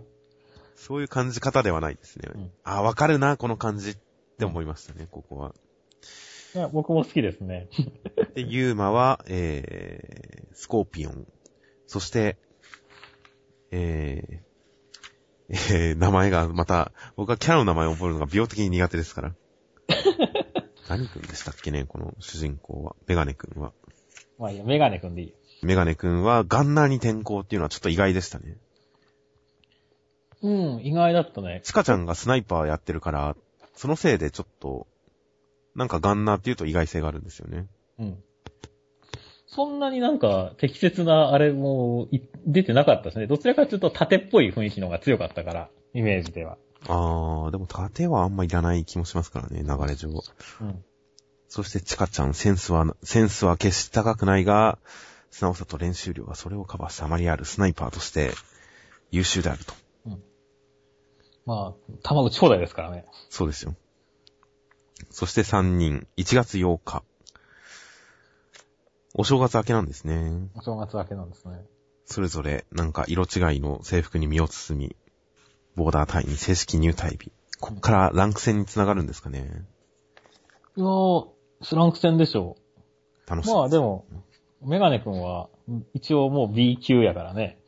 [0.77, 2.29] そういう感じ方ではないですね。
[2.35, 3.97] うんあ、わかるな、この感じっ
[4.39, 5.55] て思いましたね、ここは。
[6.55, 7.71] いや、僕も好きですね。
[8.35, 11.27] で、ユーマは、えー、スコーピオン。
[11.87, 12.37] そして、
[13.71, 19.35] えー、えー、名前がまた、僕はキャラの名前を覚えるのが病的に苦手ですから。
[20.93, 22.95] 何君でしたっけね、この主人公は。
[23.07, 23.73] メガネ君は。
[24.39, 25.35] まあいいや、メガネくんでいいよ。
[25.63, 28.59] メガネ君はガンナーに転校っていうのはちょっと意外でしたね。
[30.43, 31.63] うん、意外だったね。
[31.65, 33.37] チカちゃんがスナイパーやってるから、
[33.75, 34.87] そのせいでちょっと、
[35.75, 37.69] なんかガンナーっていうと意外性があるんですよね。
[37.99, 38.23] うん。
[39.47, 43.27] そんなになんか適切なあれもい出てなかったですね。
[43.27, 46.59] どちらかというと縦っぽい雰囲気の方が強かったから、イメージでは。
[46.89, 50.11] あー、でも盾はあんまいらない気もしますからね、流れ上。
[50.61, 50.85] うん。
[51.49, 54.79] そしてチカちゃん、センスは、センスは決して高くないが、
[55.31, 58.33] 素直さと練習量がそれをカバーしてあまりあるスナイパーとして
[59.11, 59.75] 優秀であると。
[61.45, 63.05] まあ、弾打ち放題ですからね。
[63.29, 63.75] そうですよ。
[65.11, 67.03] そして3人、1月8日。
[69.15, 70.49] お正月明けなんですね。
[70.55, 71.61] お正月明けなんですね。
[72.07, 74.97] それぞれなんか色違いの制服に身を包み、
[75.77, 77.33] ボーダー隊に正式入隊日。
[77.61, 79.67] こっからランク戦につながるんですかね。
[80.77, 81.29] いやー、
[81.63, 82.57] スランク戦でしょ
[83.27, 83.31] う。
[83.31, 83.55] 楽しみ。
[83.55, 84.05] まあでも、
[84.63, 85.49] メガネ君は、
[85.95, 87.59] 一応もう B 級やからね。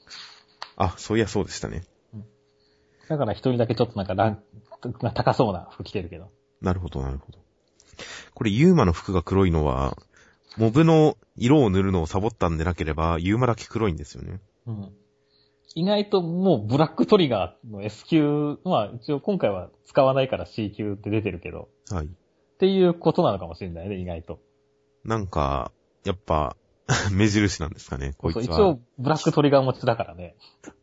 [0.77, 1.85] あ、そういやそうでしたね。
[3.09, 4.43] だから一人だけちょっとなんかラン
[4.81, 6.31] クが高そうな服着てるけど。
[6.61, 7.38] なるほど、なるほど。
[8.35, 9.97] これ、ユーマの服が黒いのは、
[10.57, 14.40] モブの色を塗るのをサボったんでなければ、ユーマだけ黒いんですよね。
[14.67, 14.93] うん。
[15.74, 22.06] 意外ともうブラックトリガーの S 級、まあ一応今回は使わないから C 級って出てるけど、はい。
[22.06, 22.08] っ
[22.58, 24.40] ていうことなのかもしれないね、意外と。
[25.04, 25.72] なんか、
[26.04, 26.56] やっぱ、
[27.12, 28.42] 目印なんですかね、こいつは。
[28.44, 30.37] そう一応ブラックトリガー持ちだからね。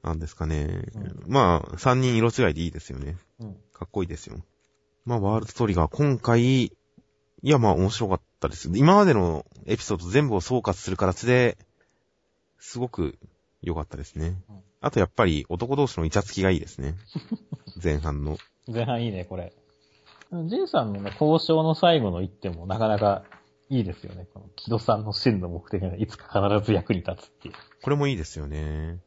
[0.04, 0.86] なんですかね。
[0.95, 3.17] うまあ、三人色違いでいいですよね。
[3.39, 3.54] うん。
[3.71, 4.38] かっこいいですよ。
[5.06, 6.71] まあ、ワールドトリガー、今回、い
[7.43, 8.69] や、まあ、面白かったです。
[8.73, 11.58] 今までのエピソード全部を総括する形で、
[12.58, 13.17] すごく
[13.62, 14.38] 良かったですね。
[14.82, 16.96] あとやっぱり男同士のイチャつきがいいですね。
[17.82, 18.38] 前半の。
[18.67, 19.54] 前半いいね、これ。
[20.46, 23.24] ジンさんのね、交渉の最後の一手もなかなか
[23.70, 24.28] いいですよね。
[24.34, 27.54] この木戸さんの真の目的がいつか必ず役に立つっていう。
[27.82, 29.00] これもいいですよね。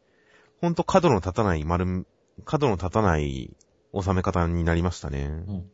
[0.60, 2.06] ほんと角の立たない丸、
[2.44, 3.56] 角の立たない
[4.00, 5.24] 収め方になりましたね。
[5.24, 5.70] うん。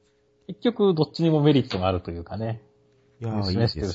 [0.48, 2.62] 結局、どっちにもメリットがあるというかね。
[3.20, 3.86] いやー、いいですよ。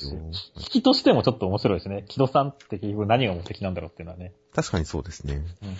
[0.55, 2.05] 引きとしてもちょっと面白いですね。
[2.07, 4.33] 木戸さんって結局何が目的なんだろうっていうのはね。
[4.53, 5.41] 確かにそうですね。
[5.63, 5.77] うん。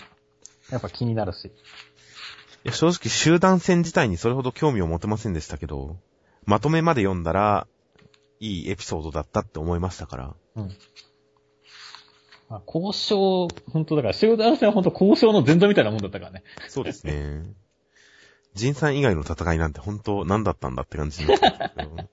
[0.72, 1.48] やっぱ気になるし。
[1.48, 1.52] い
[2.64, 5.98] や、正直集団戦自体にそれほど興味を持てませんでしたけど、
[6.46, 7.68] まとめまで読んだら、
[8.40, 10.36] いいエピソードだったって思いましたから。
[10.56, 10.78] うん。
[12.50, 16.44] まあ、交渉、本当だから、集団戦は本当交渉の前座みたいなもんだったからね。
[16.68, 17.44] そうですね。
[18.54, 21.96] 人さん以外の戦いなんて本当何だったんだって感じになってましたけど。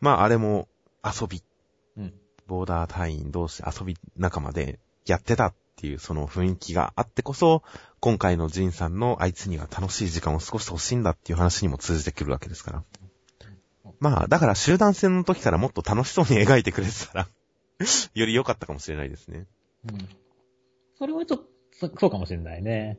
[0.00, 0.68] まあ、あれも
[1.04, 1.42] 遊び。
[1.96, 2.14] うん。
[2.46, 7.62] ボーダー隊員同士遊び仲間でやってたっていうその雰囲気があってこそ、
[8.00, 12.84] 今回のジンさんのあいつには楽しい時間を過ごしてほしいんだっていう話にも通じてくるわけですから。
[14.00, 17.28] まあ、だから集団戦の時からもっと楽しそうに描いてくれてたら、
[18.14, 19.46] より良かったかもしれないですね。
[19.90, 20.08] うん。
[20.98, 22.98] それはちょっと、そそうかもしれないね。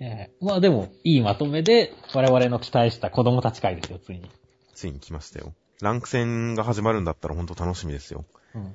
[0.00, 4.30] ええまあでも、いいまとめで、我々の期待した子供たち会ですよ、ついに。
[4.74, 5.54] ついに来ましたよ。
[5.80, 8.24] ランク戦が始まるんだったら本当楽しみですよ。
[8.54, 8.74] うん。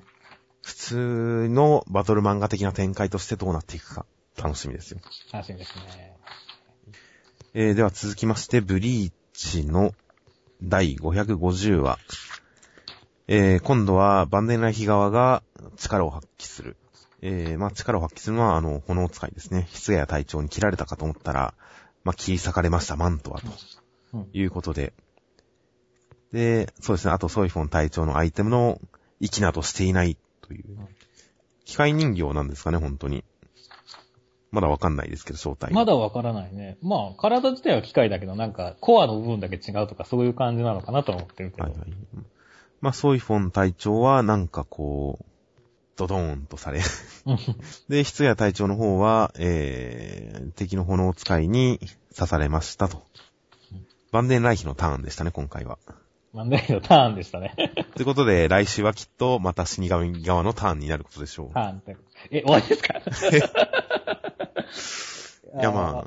[0.70, 4.06] 普通のバトル漫画的な展開としてどうなっていくか、
[4.38, 5.00] 楽しみですよ。
[5.34, 6.16] 楽しみですね。
[7.56, 9.96] えー、では続きまして、ブリーチの
[10.62, 11.98] 第550話。
[13.28, 15.42] えー、今度はバンデンライヒ側が
[15.76, 16.78] 力を発揮する。
[17.24, 19.68] えー、まあ力を発揮するのは、あの、炎使いですね。
[19.74, 21.56] 筆や隊長に切られたかと思ったら、
[22.04, 23.48] まあ切り裂かれました、マントは、と
[24.14, 24.30] うん。
[24.34, 24.94] いうことで。
[26.32, 28.80] で、そうですね、あとソイフォン隊長のアイテムの
[29.20, 30.16] 息などしていない
[30.50, 30.66] という。
[31.66, 33.24] 機械人形なんですかね、本当に。
[34.52, 35.72] まだわかんないですけど、正体。
[35.72, 36.80] まだわからないね。
[36.82, 41.64] まあ、体自体は機械だけど、なんか、コアの部分だけ違うとか、そういう感じなのかなと思ってるけど。
[41.66, 41.90] はいはい。
[42.82, 45.26] まあ、ソイフォン隊長は、なんかこう、
[45.96, 46.82] ドドーンとされ。
[47.90, 51.80] で、筆や隊長の方は、えー、敵の炎使いに
[52.16, 53.04] 刺されましたと。
[54.12, 55.78] バンデンライヒのターンでしたね、今回は。
[56.34, 57.54] マンデーのターンでしたね。
[57.96, 61.54] ということで、来週はきっとまた死神側のターンになることでしょう。
[61.54, 61.98] ターンって。
[62.32, 62.94] え、終わりですか？
[65.60, 66.06] いや、ま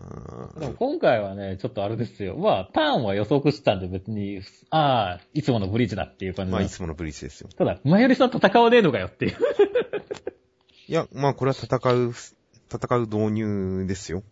[0.57, 0.61] あ。
[0.61, 2.37] でも今回はね、ちょっとあれですよ。
[2.37, 6.63] まあ、ターンは予測したんで別に、ああ、いつものブリーチだっていう感あ、まあ。
[6.63, 7.49] いつものブリーチですよ。
[7.59, 9.37] ただ、前よりさん戦わねえのかよっていう。
[10.87, 12.13] いや、まあ、これは戦う、
[12.73, 14.23] 戦う導入ですよ。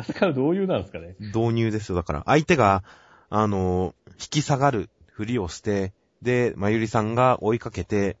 [0.00, 1.14] 戦うどういうなんですかね？
[1.20, 1.96] 導入ですよ。
[1.96, 2.82] だから、相手が、
[3.30, 8.18] あの、引き下がるふりをして、で、まゆりさんが追いかけて、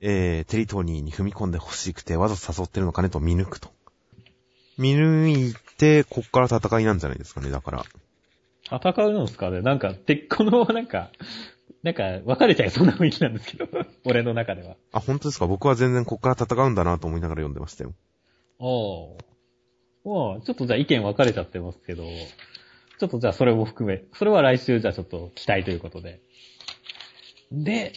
[0.00, 3.68] えー、テリトニーに踏み込んで欲しくて、わざと誘ってるのかねと見抜くと。
[4.78, 7.84] 見抜いて、こっから戦いなんじゃないですかね、だから。
[8.70, 11.10] 戦うのですかねなんか、鉄この、 なんか、
[11.82, 13.68] なんか、別れちゃいそうな雰囲気なんですけど。
[14.06, 14.76] 俺の中では。
[14.92, 15.46] あ、本当ですか？
[15.46, 17.92] 僕は全然こっから戦うんだなと思いながら読んでましたよ。
[18.58, 19.24] おー。
[20.04, 22.04] おーちょっとじゃあ意見分かれちゃってますけど、
[22.98, 26.20] ちょっとじゃあそれも含め、それは来週じゃあちょっと期待ということで。
[27.52, 27.92] で、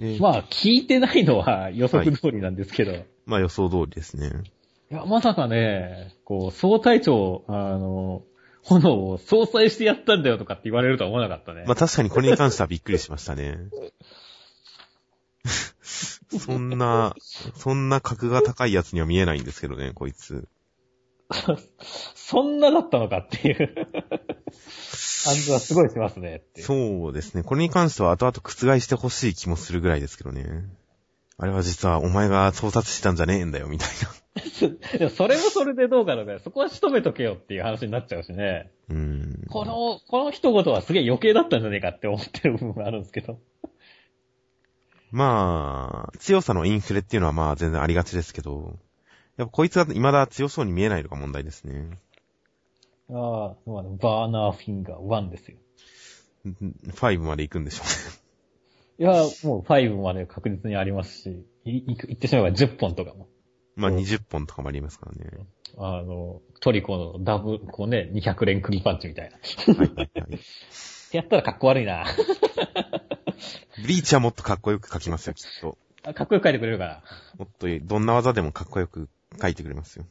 [0.00, 4.44] えー まあ聞いてないのは予測通りなんですけど、い、まあ予想通りですね。
[4.90, 8.24] や、まさかね、こう、総隊長、あの、
[8.62, 11.64] 炎を総裁してやったんだよとかって言われるとは思わなかったね。
[11.66, 13.56] まあ確かにこれに関してはびっくりしましたね。
[16.38, 17.14] そんな、
[17.54, 20.46] そんな格が高いやつには見えないんですけどね、こいつ。
[22.30, 23.74] そんなだったのかっていう
[25.24, 26.42] 感じはすごいしますね。
[26.54, 27.42] そうですね。
[27.42, 30.46] これに関しては後々覆してほしい気もするぐらいですけどね。
[31.38, 33.88] あれは実はお前が盗撮したんじゃねえんだよ、みたい
[34.98, 38.70] でもそれもそれでどうかのか、そこは仕留めとけよっていう話になっちゃうしね。
[38.88, 38.94] な。
[38.94, 39.46] うーん。
[39.48, 43.40] この、この一言はすげえ余計だったんじゃねえかって思ってる部分があるんですけど。
[45.10, 48.78] まあ、強さのインフレっていうのはまあ全然ありがちですけど、
[49.36, 51.98] やっぱこいつは未だ強そうに見えないのが問題ですね。
[53.12, 55.58] ああ、まあ、バーナーフィンガー1ですよ。
[56.46, 57.84] 5まで行くんでしょ
[58.98, 59.12] いや、
[59.44, 63.28] もう5まで確実にありますし、い、いく言ってしまえば10本とかも。
[63.76, 63.80] う。
[63.80, 65.46] まあそう20本とかもありますからね。
[65.78, 69.74] あの、トリコのダブ、こうね、200連クリパンチみたいな。
[69.74, 70.40] はいはいはい。
[71.12, 72.04] やったらかっこ悪いな。
[73.82, 75.78] ブリーチはもっとかっこよく書きますよ、きっと。
[76.02, 77.02] あかっこよく書いてくれるから。
[77.38, 79.08] もっとどんな技でもかっこよく
[79.40, 80.04] 書いてくれますよ。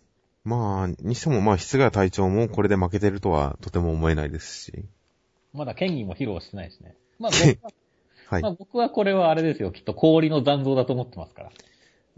[0.44, 4.86] まあ、にしてもまあ、質が隊長もこれで負けてるとはとても思えないですし。
[5.54, 6.96] まだ剣技も披露してないしね。
[7.20, 7.72] まあ僕は、
[8.28, 8.50] はいま。
[8.50, 9.72] あ僕はこれはあれですよ。
[9.72, 11.52] きっと氷の残像だと思ってますから。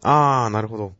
[0.03, 0.93] あー、なるほど。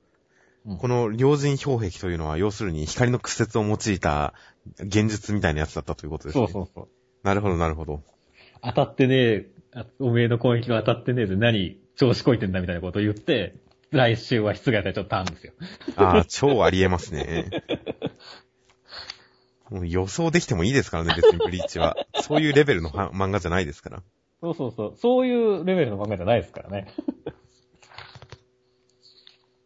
[0.66, 4.36] うんこの両人氷壁というのは、要するに光の屈折を用いた
[4.78, 6.48] 現実みたいなやつだったということですね。
[6.48, 6.88] そうそうそう。
[7.24, 8.04] なるほど、なるほど。
[8.62, 13.56] 当たってねえ、あおめえの攻撃が当たってねえで何、調子こいてんだみたいなことを言って、
[13.92, 15.54] 来週は室外隊長ターンですよ。
[15.98, 17.50] ああ、超ありえますね。
[19.70, 21.96] もう予想できてもいいですからね、別にブリーチは。
[22.22, 24.04] そういうレベルのは漫画じゃないですから。
[24.42, 24.96] そうそうそう。
[24.98, 26.88] そういうレベルの漫画じゃないですからね。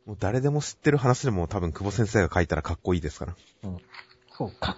[0.06, 3.36] もう誰でも知ってる話でも多分久保先生が書いたらかっこいいですから。
[4.32, 4.76] そう、かっ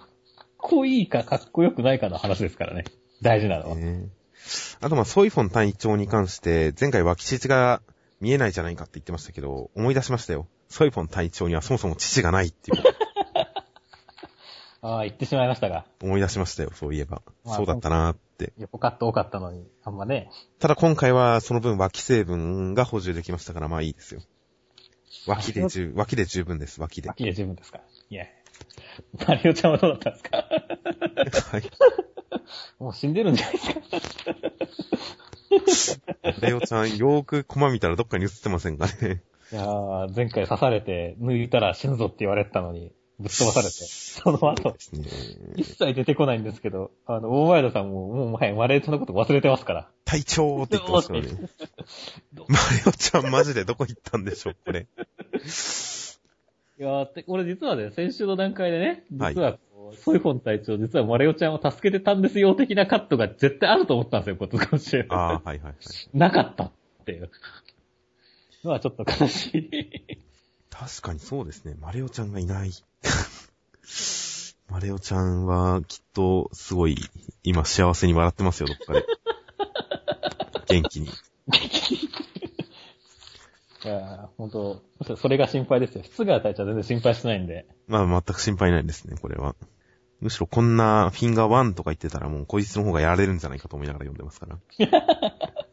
[0.56, 2.84] こいいかかっこよくないかの話ですからね。
[3.22, 3.76] 大事なのは。
[3.76, 4.08] ね
[4.80, 7.82] あとまあ、ソイフォン隊長に関して、前回脇父が
[8.20, 10.46] 見えないじゃないかって言ってましたけど、思い出しましたよ。
[10.68, 12.82] ソイフォン隊長にはそもそも父がないっていう、
[14.80, 15.86] ああ、言ってしまいましたが。
[16.02, 17.22] 思い出しましたよ、そういえば。
[17.44, 18.52] まあそうだったなーって。
[18.58, 20.30] よかった多かったのに、あんまね。
[20.58, 24.22] ただ今回はその分脇成分が補充できましたから、まあいいですよ。
[25.26, 27.08] 脇で十、脇で十分です、脇で。
[27.08, 28.26] は秋で十分ですかいや。
[29.26, 31.62] マリオちゃんはどうだったんですかい。
[32.78, 34.34] もう死んでるんじゃないですか
[36.40, 39.22] レオちゃん、よーくコマ見たらどっかに映ってませんかね。
[39.52, 45.08] いやー、前回刺されて、抜いたら死ぬぞって言われてたのに、ぶっ飛ばされて、 その後、ですね。
[45.56, 49.88] 一切出てこないんですけど、あの、大前田さんも、もう前、マレーちゃんのこと忘れてますから。
[50.04, 51.28] 隊長って言ってますよね。
[52.48, 54.86] マリオちゃんマジでどこ行ったんでしょう、これ。
[56.78, 65.06] いやーって、俺実はね、先週の段階でね、はい実はこう、ソイフォン隊長、実はマレオちゃんを助けてたんですよ、的なカットが絶対あると思ったんですよ、今週。
[65.08, 65.74] ああ、はいはいはい。
[66.16, 66.70] なかったっ
[67.04, 67.30] ていう。
[68.64, 70.18] のはちょっと悲しい。
[70.70, 71.74] 確かにそうですね。
[71.80, 72.70] マレオちゃんがいない。
[74.70, 76.96] マレオちゃんはきっとすごい
[77.42, 79.04] 今幸せに笑ってますよ、どっかで。
[80.68, 81.08] 元気に。
[83.84, 86.02] いやー、本当それが心配ですよ。
[86.04, 87.66] 室外隊長は全然心配してないんで。
[87.86, 89.54] まあ全く心配ないですね、これは。
[90.20, 94.58] むしろこんなフィンガー1とか言ってたらもうこいつの方がやられるんじゃないかと思いながら読んでますから。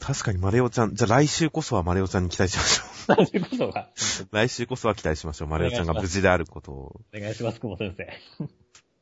[0.00, 3.90] 確かにマレオちゃん、じゃあ来週こそはマレオちゃんに期待しましょ大丈夫ことが。
[4.22, 4.26] う。
[4.34, 5.48] 来週こそは期待しましょう。
[5.48, 7.00] マレオちゃんが無事であることを。
[7.14, 8.48] お願いします、久保先生。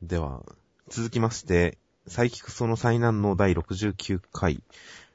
[0.03, 0.43] では、
[0.89, 4.61] 続きまして、サイキクソの災難の第69回。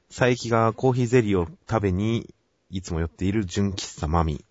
[0.09, 2.33] 佐伯がコーヒーゼリーを食べに、
[2.69, 4.43] いつも寄っている純喫茶マミ。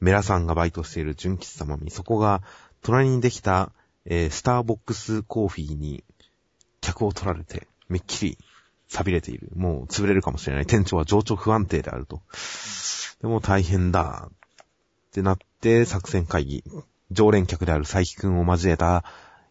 [0.00, 1.90] メラさんがバイトしている純喫茶マミ。
[1.90, 2.42] そこが、
[2.82, 3.72] 隣にできた、
[4.04, 6.04] えースターボックスコーヒーに、
[6.80, 8.38] 客を取られて、めっきり、
[8.88, 9.50] 錆びれている。
[9.56, 10.66] もう潰れるかもしれない。
[10.66, 12.22] 店長は情緒不安定であると。
[13.22, 14.28] でも大変だ。
[14.30, 14.32] っ
[15.12, 16.64] てなって、作戦会議。
[17.10, 19.04] 常連客である佐伯くんを交えた、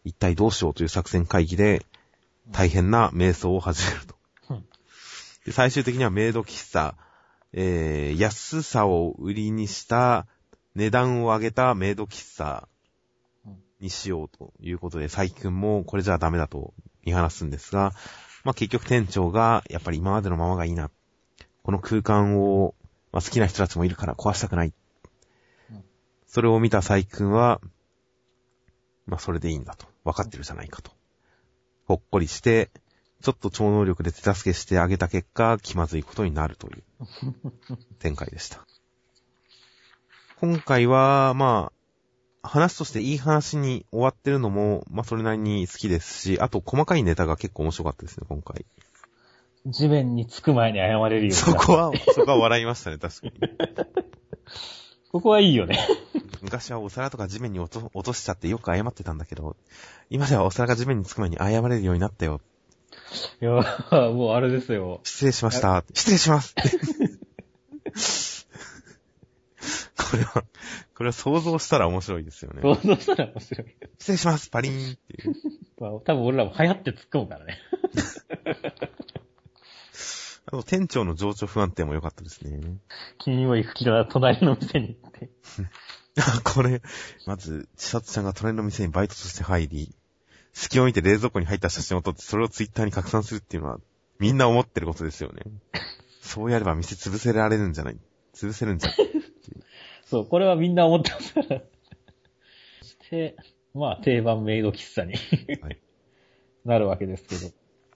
[0.04, 1.84] 一体どうしようという作戦会議で、
[2.52, 4.14] 大変な瞑想を始めると
[4.50, 4.64] うん。
[5.46, 6.94] で最終的にはメイド喫茶、
[7.56, 10.26] えー、安さを売りにした、
[10.74, 12.68] 値段を上げたメイド喫茶
[13.78, 17.92] にしようということで、佐伯くんもこれじゃダメだと見放すんですが、
[18.42, 20.90] まあ結局店長が、やっぱり今までのままがいいな。
[21.62, 22.74] この空間を、
[23.12, 24.74] まあ、好きな人たちもいるから壊したくない
[25.70, 25.84] うん。
[26.26, 27.60] それを見た佐伯くんは、
[29.06, 29.86] まあそれでいいんだと。
[30.02, 30.90] 分かってるじゃないかと。
[31.86, 32.70] ほっこりして、
[33.24, 36.82] ちょっと超能力で手助けしてあげた結果、気まずいことになるという
[37.98, 38.66] 展開でした。
[40.40, 41.72] 今回は、ま
[42.42, 48.66] あ、話としていい話に終わってるのも、まあそれなりに好きですし、あと細かいネタが結構面白かったですね、今回。
[49.64, 53.32] 地面につく前に謝れるようそこは、そこは笑いましたね、確かに。
[55.12, 55.78] ここはいいよね。
[56.42, 59.56] 昔はお皿とか地面に落と落としちゃってよく謝ってたんだけど、
[60.10, 62.42] 今ではお皿が地面につく前に謝れるようになったよ。
[63.40, 63.50] いや、
[64.10, 65.00] もうあれですよ。
[65.04, 65.84] 失礼しました。
[65.94, 66.54] 失礼します。
[69.96, 70.44] これは、
[70.94, 72.62] これは想像したら面白いですよね。
[72.62, 73.76] 想像したら面白い。
[73.98, 75.34] 失礼します、パリーンっていう。
[75.80, 77.58] まあ、多分俺らも流行って突っ込むからね。
[80.46, 82.78] あと、店長の情緒不安定も良かったですね。
[83.18, 85.30] 君も行く気だな、隣の店に行って。
[86.20, 86.82] あこれ、
[87.26, 89.94] まず、千里ちゃんが隣の店にバイトとして入り、
[90.54, 93.78] 隙を見て冷蔵庫に入った写真を撮って、それをツイッターに拡散するっていうのは、
[94.18, 95.42] みんな思ってることですよね。
[96.22, 97.98] そうやれば店潰せられるんじゃない
[98.34, 98.98] 潰せるんじゃない
[100.06, 101.60] そう、これはみんな思ってますから。
[102.80, 103.36] そして、
[103.74, 105.14] まあ、定番メイド喫茶に
[105.60, 105.78] はい
[106.64, 107.52] なるわけですけど。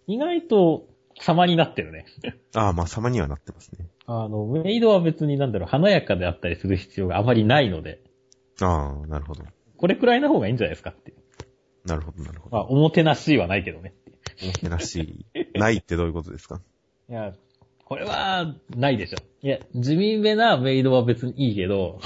[0.06, 0.88] 意外と
[1.20, 2.06] 様になってるね。
[2.54, 3.86] ああ、まあ、様にはなってますね。
[4.06, 8.02] あの、メイドは別になんだろう、華やかであったりする必要があまりないので、
[8.60, 9.44] ああ、なるほど。
[9.76, 11.18] これくらいの方がいいんじゃないですかっていう。
[11.88, 12.68] なるほど、なるほまあ、ど。
[12.68, 13.94] おもてなしはないけどね。
[14.42, 16.60] おもてなし、ないってどういうことですか？
[17.10, 17.34] いや、
[17.84, 19.16] これは、ないでしょ。
[19.42, 22.00] いや、地味めなメイドは別にいいけど、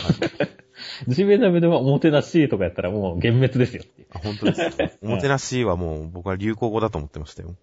[1.09, 3.83] ジベダメではおもてなしとかやったらもう幻滅ですよ。
[4.11, 4.91] あ、本当ですか？
[5.03, 7.55] おもてなしはもう僕は流行語だと思ってましたよ。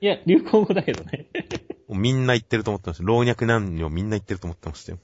[0.00, 1.26] いや、流行語だけどね。
[1.88, 3.04] みんな言ってると思ってました。
[3.04, 4.98] 老若男女みんな言ってると思ってましたよ。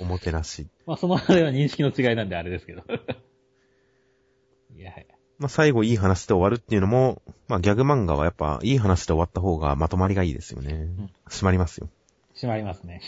[0.00, 0.68] おもてなし。
[0.86, 2.82] まあそのあれは認識の違いなんであれですけど。
[4.76, 4.92] いや、
[5.40, 10.72] まあ最後いい話で終わるっていうのも、まあギャグ漫画はやっぱいい話で終わった方がまとまりがいいですよね。
[10.74, 11.88] ん締まりますよ。
[12.34, 13.00] 閉まりますね。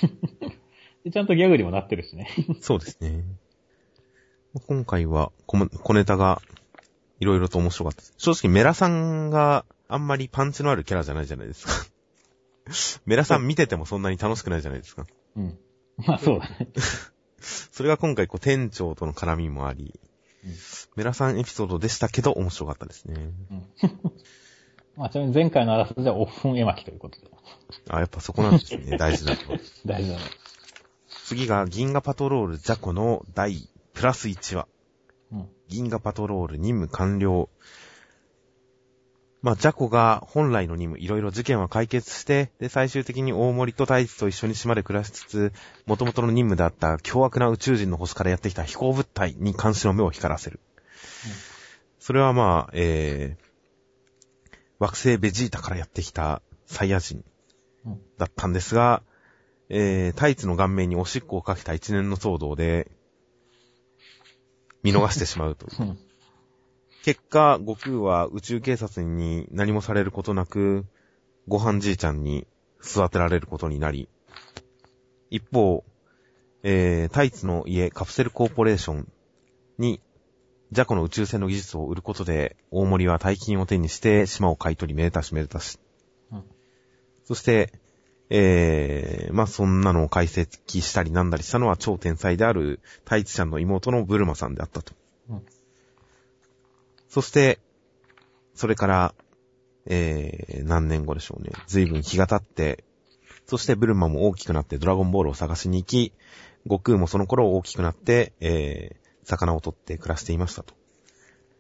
[1.04, 2.28] でちゃんとギャグにもなってるしね。
[2.62, 3.22] そうですね。
[4.66, 6.40] 今回は小も小ネタが
[7.20, 8.14] いろいろと面白かったです。
[8.16, 11.72] 正直メラさんがあんまりパンチのあるキャラじゃないじゃないですか。
[13.04, 15.06] メラさん見ててもそんなに楽しくないじゃないですか。
[15.36, 15.58] うん。
[15.98, 16.68] まあそうだね。
[17.40, 20.11] それが今回こう店長との絡みもあり、うん
[20.96, 23.14] メラさんエピソードでしたけど面白かったですね。
[23.50, 23.66] うん。
[24.96, 27.28] まあちなみに前回のあらすじはオフン絵巻ということで。
[27.88, 28.96] あ、やっぱそこなんですね。
[28.98, 29.58] 大事なところ。
[29.86, 30.22] 大事だね。
[31.24, 34.68] 次が銀河パトロールジャコの第プラス1話。
[35.32, 35.48] うん。
[35.68, 37.48] 銀河パトロール任務完了。
[39.42, 45.52] まあ、ジャコが本来の任務、いろいろ事件は解決して、で、最終的に大森と大地と一緒に島で暮らしつつ、
[45.84, 50.60] 元々の任務であった凶悪な宇宙人の星からやってきた飛行物体に監視の目を光らせる。
[51.98, 57.24] それはまあ、えー、惑星ベジータからやってきたサイヤ人
[57.84, 59.02] うんだったんですが、
[59.68, 62.90] えー、タイツの顔面におしっこをかけた一年の騒動で、
[64.84, 65.66] 見逃してしまうと。
[65.80, 65.98] うん。
[67.02, 70.86] 結果、悟空は宇宙警察に何もされることなく、
[71.48, 72.46] ご飯じいちゃんに
[72.80, 74.08] 育てられることになり、
[75.28, 75.84] 一方、
[76.62, 79.08] えー、タイツの家カプセルコーポレーション
[79.78, 80.00] に、
[80.70, 85.78] ジャコの宇宙船の技術を売ることで、大森は大金を手にして島を買い取りめでたしめでたし。
[86.30, 86.44] うん
[87.24, 87.72] そして、
[88.30, 94.92] えー、まあ、そんなのを解析したりなんだりしたのは超天才であるタイツちゃんの妹のブルマさんであったと。
[95.28, 95.42] うん
[97.12, 97.58] そして、
[98.54, 99.14] それから、
[99.84, 101.50] えー、何年後でしょうね。
[101.66, 102.84] 随分日が経って、
[103.44, 106.14] そしてブルマも大きくなってドラゴンボールを探しに行き、
[106.64, 110.72] 悟空もその頃大きくなって、えー、魚を取って暮らしていましたと。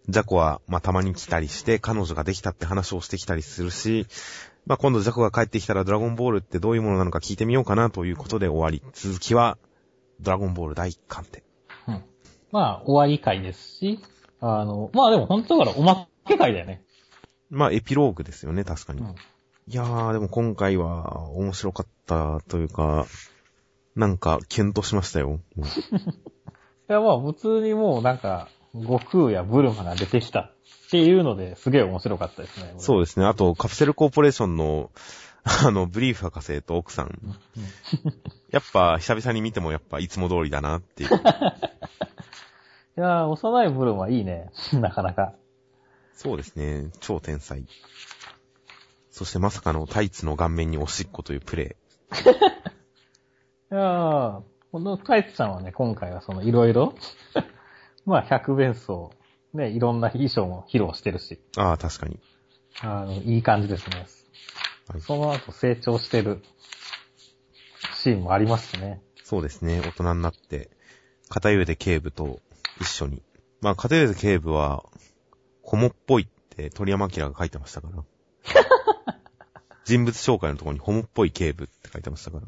[0.08, 4.06] ジャコは、まあ、たまに来たりして、彼女ができたって話をしてきたりするし、
[4.64, 8.82] まあ、今度ジャコが帰ってきたらドラゴンボールってどういうものなのか聞いてみようかなということで終わり。
[8.94, 9.58] 続きは、
[10.18, 11.44] ドラゴンボール第1巻で。
[11.88, 12.02] うん。
[12.52, 14.00] まあ、終わり回ですし、
[14.44, 16.82] あの、まあでも本当だからおまけ回だよね。
[17.48, 19.00] まあ、エピローグですよね、確かに。
[19.00, 19.06] うん。
[19.08, 19.12] い
[19.68, 23.06] やー、でも今回は面白かったというか、
[23.94, 25.38] なんか、キュンとしましたよ。
[26.90, 30.54] いやまあ普通にもうなんか、悟空やブルマが出てきたっ
[30.90, 32.74] ていうのですげえ面白かったですね。
[32.78, 33.26] そうですね。
[33.26, 34.90] あと、カプセルコーポレーションの、
[35.44, 37.18] あの、ブリーフ博士と奥さん
[38.50, 41.10] やっぱ、久々に見てもやっぱ、いつも通りだなっていう。
[42.96, 44.50] いやー、幼いブルマいいね。
[44.74, 45.34] なかなか。
[46.12, 46.90] そうですね。
[47.00, 47.64] 超天才。
[49.10, 51.76] そしてまさかのタイツの顔面におしっこというプレ
[53.72, 56.94] いやー、このタイツさんはね、今回はそのいろいろ、
[58.04, 59.10] まあ百弁装、
[59.54, 61.40] ね、いろんな衣装も披露してるし、イ。
[61.56, 62.20] ああ、確かに。
[62.82, 64.00] あの、いい感じですね。
[64.88, 66.42] はいその後成長してる
[67.94, 69.00] シーンもありますしね。
[69.22, 69.80] そうですね。
[69.80, 70.70] 大人になって、
[71.28, 72.40] 片上で警部と
[72.80, 73.22] 一緒に。
[73.60, 74.84] まあ、片上で警部は、
[75.62, 78.04] ホモっぽいって鳥山明が書いてましたから。
[79.84, 82.46] 人物紹介のところにホモっぽい警部って書いてましたから。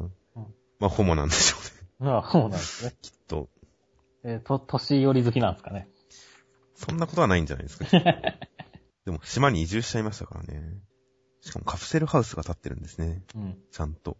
[0.81, 2.11] まあ、ホモなんでしょうね。
[2.11, 2.95] まあ、そうなんですね。
[3.01, 3.49] きっと。
[4.25, 5.89] えーと、年寄り好きなんですかね。
[6.75, 7.87] そんなことはないんじゃないですか。
[9.05, 10.79] でも、島に移住しちゃいましたからね。
[11.41, 13.22] しかもカプセルハウスが建ってるんですね。
[13.35, 13.62] うん。
[13.70, 14.16] ちゃんと。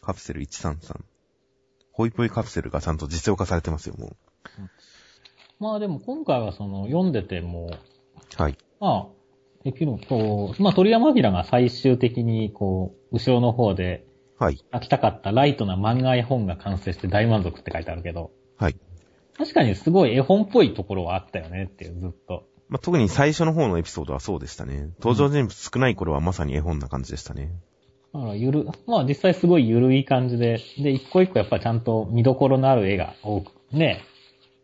[0.00, 1.04] カプセル133。
[1.92, 4.16] ホイポイカプセルがちゃんと実用化されてますよ、も
[5.58, 8.42] まあでも今回はその、読んでても、う。
[8.42, 8.58] はい。
[8.80, 9.06] まあ、
[9.64, 14.06] できる、こう、まあ鳥山明が最終的に、こう、後ろの方で、
[14.38, 14.62] はい。
[14.72, 18.76] 書きたかったライトな漫画絵本が完成して大満足って書いてあるけど、はい。
[19.38, 22.44] 確かにすごい絵本っぽいところはあったよねっていう、ずっと。
[22.68, 24.90] まあ、特に最初の方のエピソードはそうでしたね。
[25.00, 27.52] 登場人物少ない頃はまさに絵本な感じでしたね。
[28.12, 34.02] だからゆる、まあ実際すごいゆるい感じで、で、一個一個やっぱちゃんと見どころのある絵が多く、ね、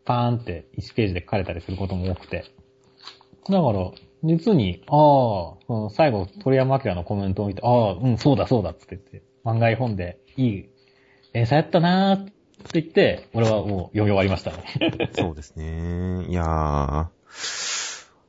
[0.04, 2.44] パーンって1ページで描かれたりすることも多くて。
[3.48, 3.90] だから、
[4.22, 10.68] 実に、ああ、最後、鳥山明のコメントを見て、ああ、うん、そうだそうだっつって言って、漫画絵本でいい
[11.32, 14.64] 連載やったなーって言って、俺はもう読み終わりましたね。
[15.18, 16.26] そうですね。
[16.28, 17.06] いやー、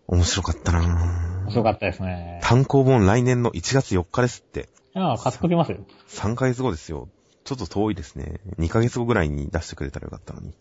[0.07, 2.39] 面白かったな面白かったですね。
[2.41, 4.69] 単行本来年の1月4日ですって。
[4.95, 5.79] ああ、買っときますよ。
[6.07, 7.09] 3ヶ月後ですよ。
[7.43, 8.39] ちょっと遠いですね。
[8.57, 10.53] 2ヶ月後ぐらいに出してくれたらよかったのに。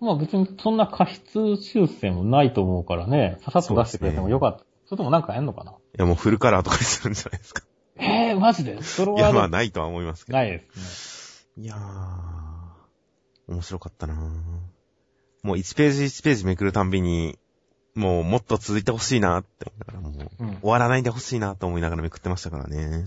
[0.00, 4.64] まあ別にそんな過失修正もないと思うからね、ささっと出してくれてもよかった。
[4.86, 5.72] そ,、れともなんかやんのかな？
[5.72, 7.62] いや、もうフルカラーとかにするんじゃないですか。
[7.96, 8.82] えー、マジで？
[8.82, 10.38] それいや、まあはないとは思いますけど。
[10.38, 11.64] ないですね。
[11.64, 14.16] いやー、面白かったなー
[15.42, 17.38] もう1ページ1ページめくるたんびに、
[17.94, 20.60] もうもっと続いてほしいなって思いながら、もううん。
[20.60, 23.04] 終わらないでほしいなと思いながらめくってましたからね。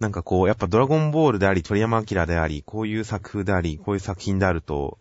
[0.00, 4.98] なんかこう、やっぱドラゴンボールであり、鳥山明であり、こういう作風であり、こういう作品であると、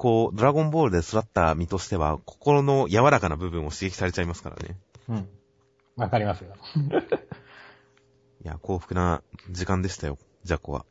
[0.00, 4.78] こう、ドラゴンボールで育った身としては、心の柔らかな部分を刺激されちゃいますからね。
[5.10, 5.28] うん。
[5.96, 6.54] わかりますよ。
[8.42, 10.86] いや、幸福な時間でしたよ、ジャコは。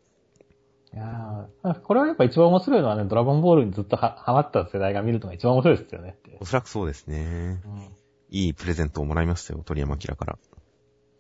[0.94, 6.16] いやーこれはやっぱ一番面白いのはね、ドラゴンボールにずっとはハマった世代が見るのが一番面白いですよね。
[6.40, 7.64] おそらくそうですね。
[7.66, 7.88] うん。
[8.30, 10.38] いいプレゼントをもらいましたよ、鳥山明から。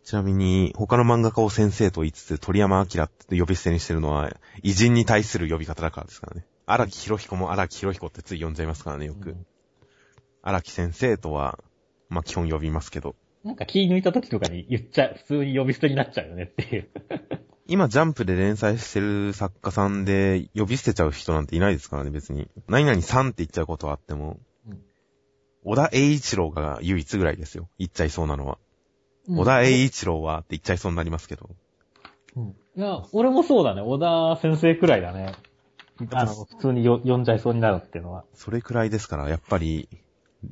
[0.04, 4.30] ちなみに、他の漫画家を先生と言いつつ、鳥山明って呼び捨てにしてるのは、
[4.62, 6.46] 偉人に対する呼び方だからですからね。
[6.72, 9.36] 荒木博彦も荒木博彦ってつい呼んじゃいますからね、よく。
[10.44, 11.58] 荒木先生とは、
[12.10, 13.16] まあ、基本呼びますけど。
[13.44, 16.90] なんか気抜いた時とかに言っちゃう、普通に呼び捨てになっちゃうよねっていう。
[17.68, 22.48] 今、ジャンプで連載してる作家さんで、呼び捨てちゃう人なんていないですからね、別に。
[22.68, 24.80] 何々さんって言っちゃうことはあっても、うん
[25.66, 27.70] 小田栄一郎が唯一ぐらいですよ。
[27.78, 28.58] 言っちゃいそうなのは。
[29.28, 31.50] 小田栄一郎はって言っちゃいそうになりますけど。
[32.38, 32.56] うん。
[32.78, 33.82] いや、俺もそうだね。
[33.82, 35.34] 小田先生くらいだね。
[36.12, 38.24] あの、普通によ呼んじゃいそうになるっていうのは。
[38.34, 39.90] それくらいですから、やっぱり、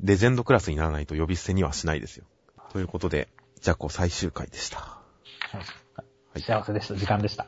[0.03, 2.25] レジェンドクラスにならないと呼び捨てにはしないですよ。
[2.71, 3.29] ということで、
[3.61, 4.79] ジャコ最終回でした。
[4.79, 5.59] は
[6.35, 6.95] い幸せでした。
[6.95, 7.47] 時間でした。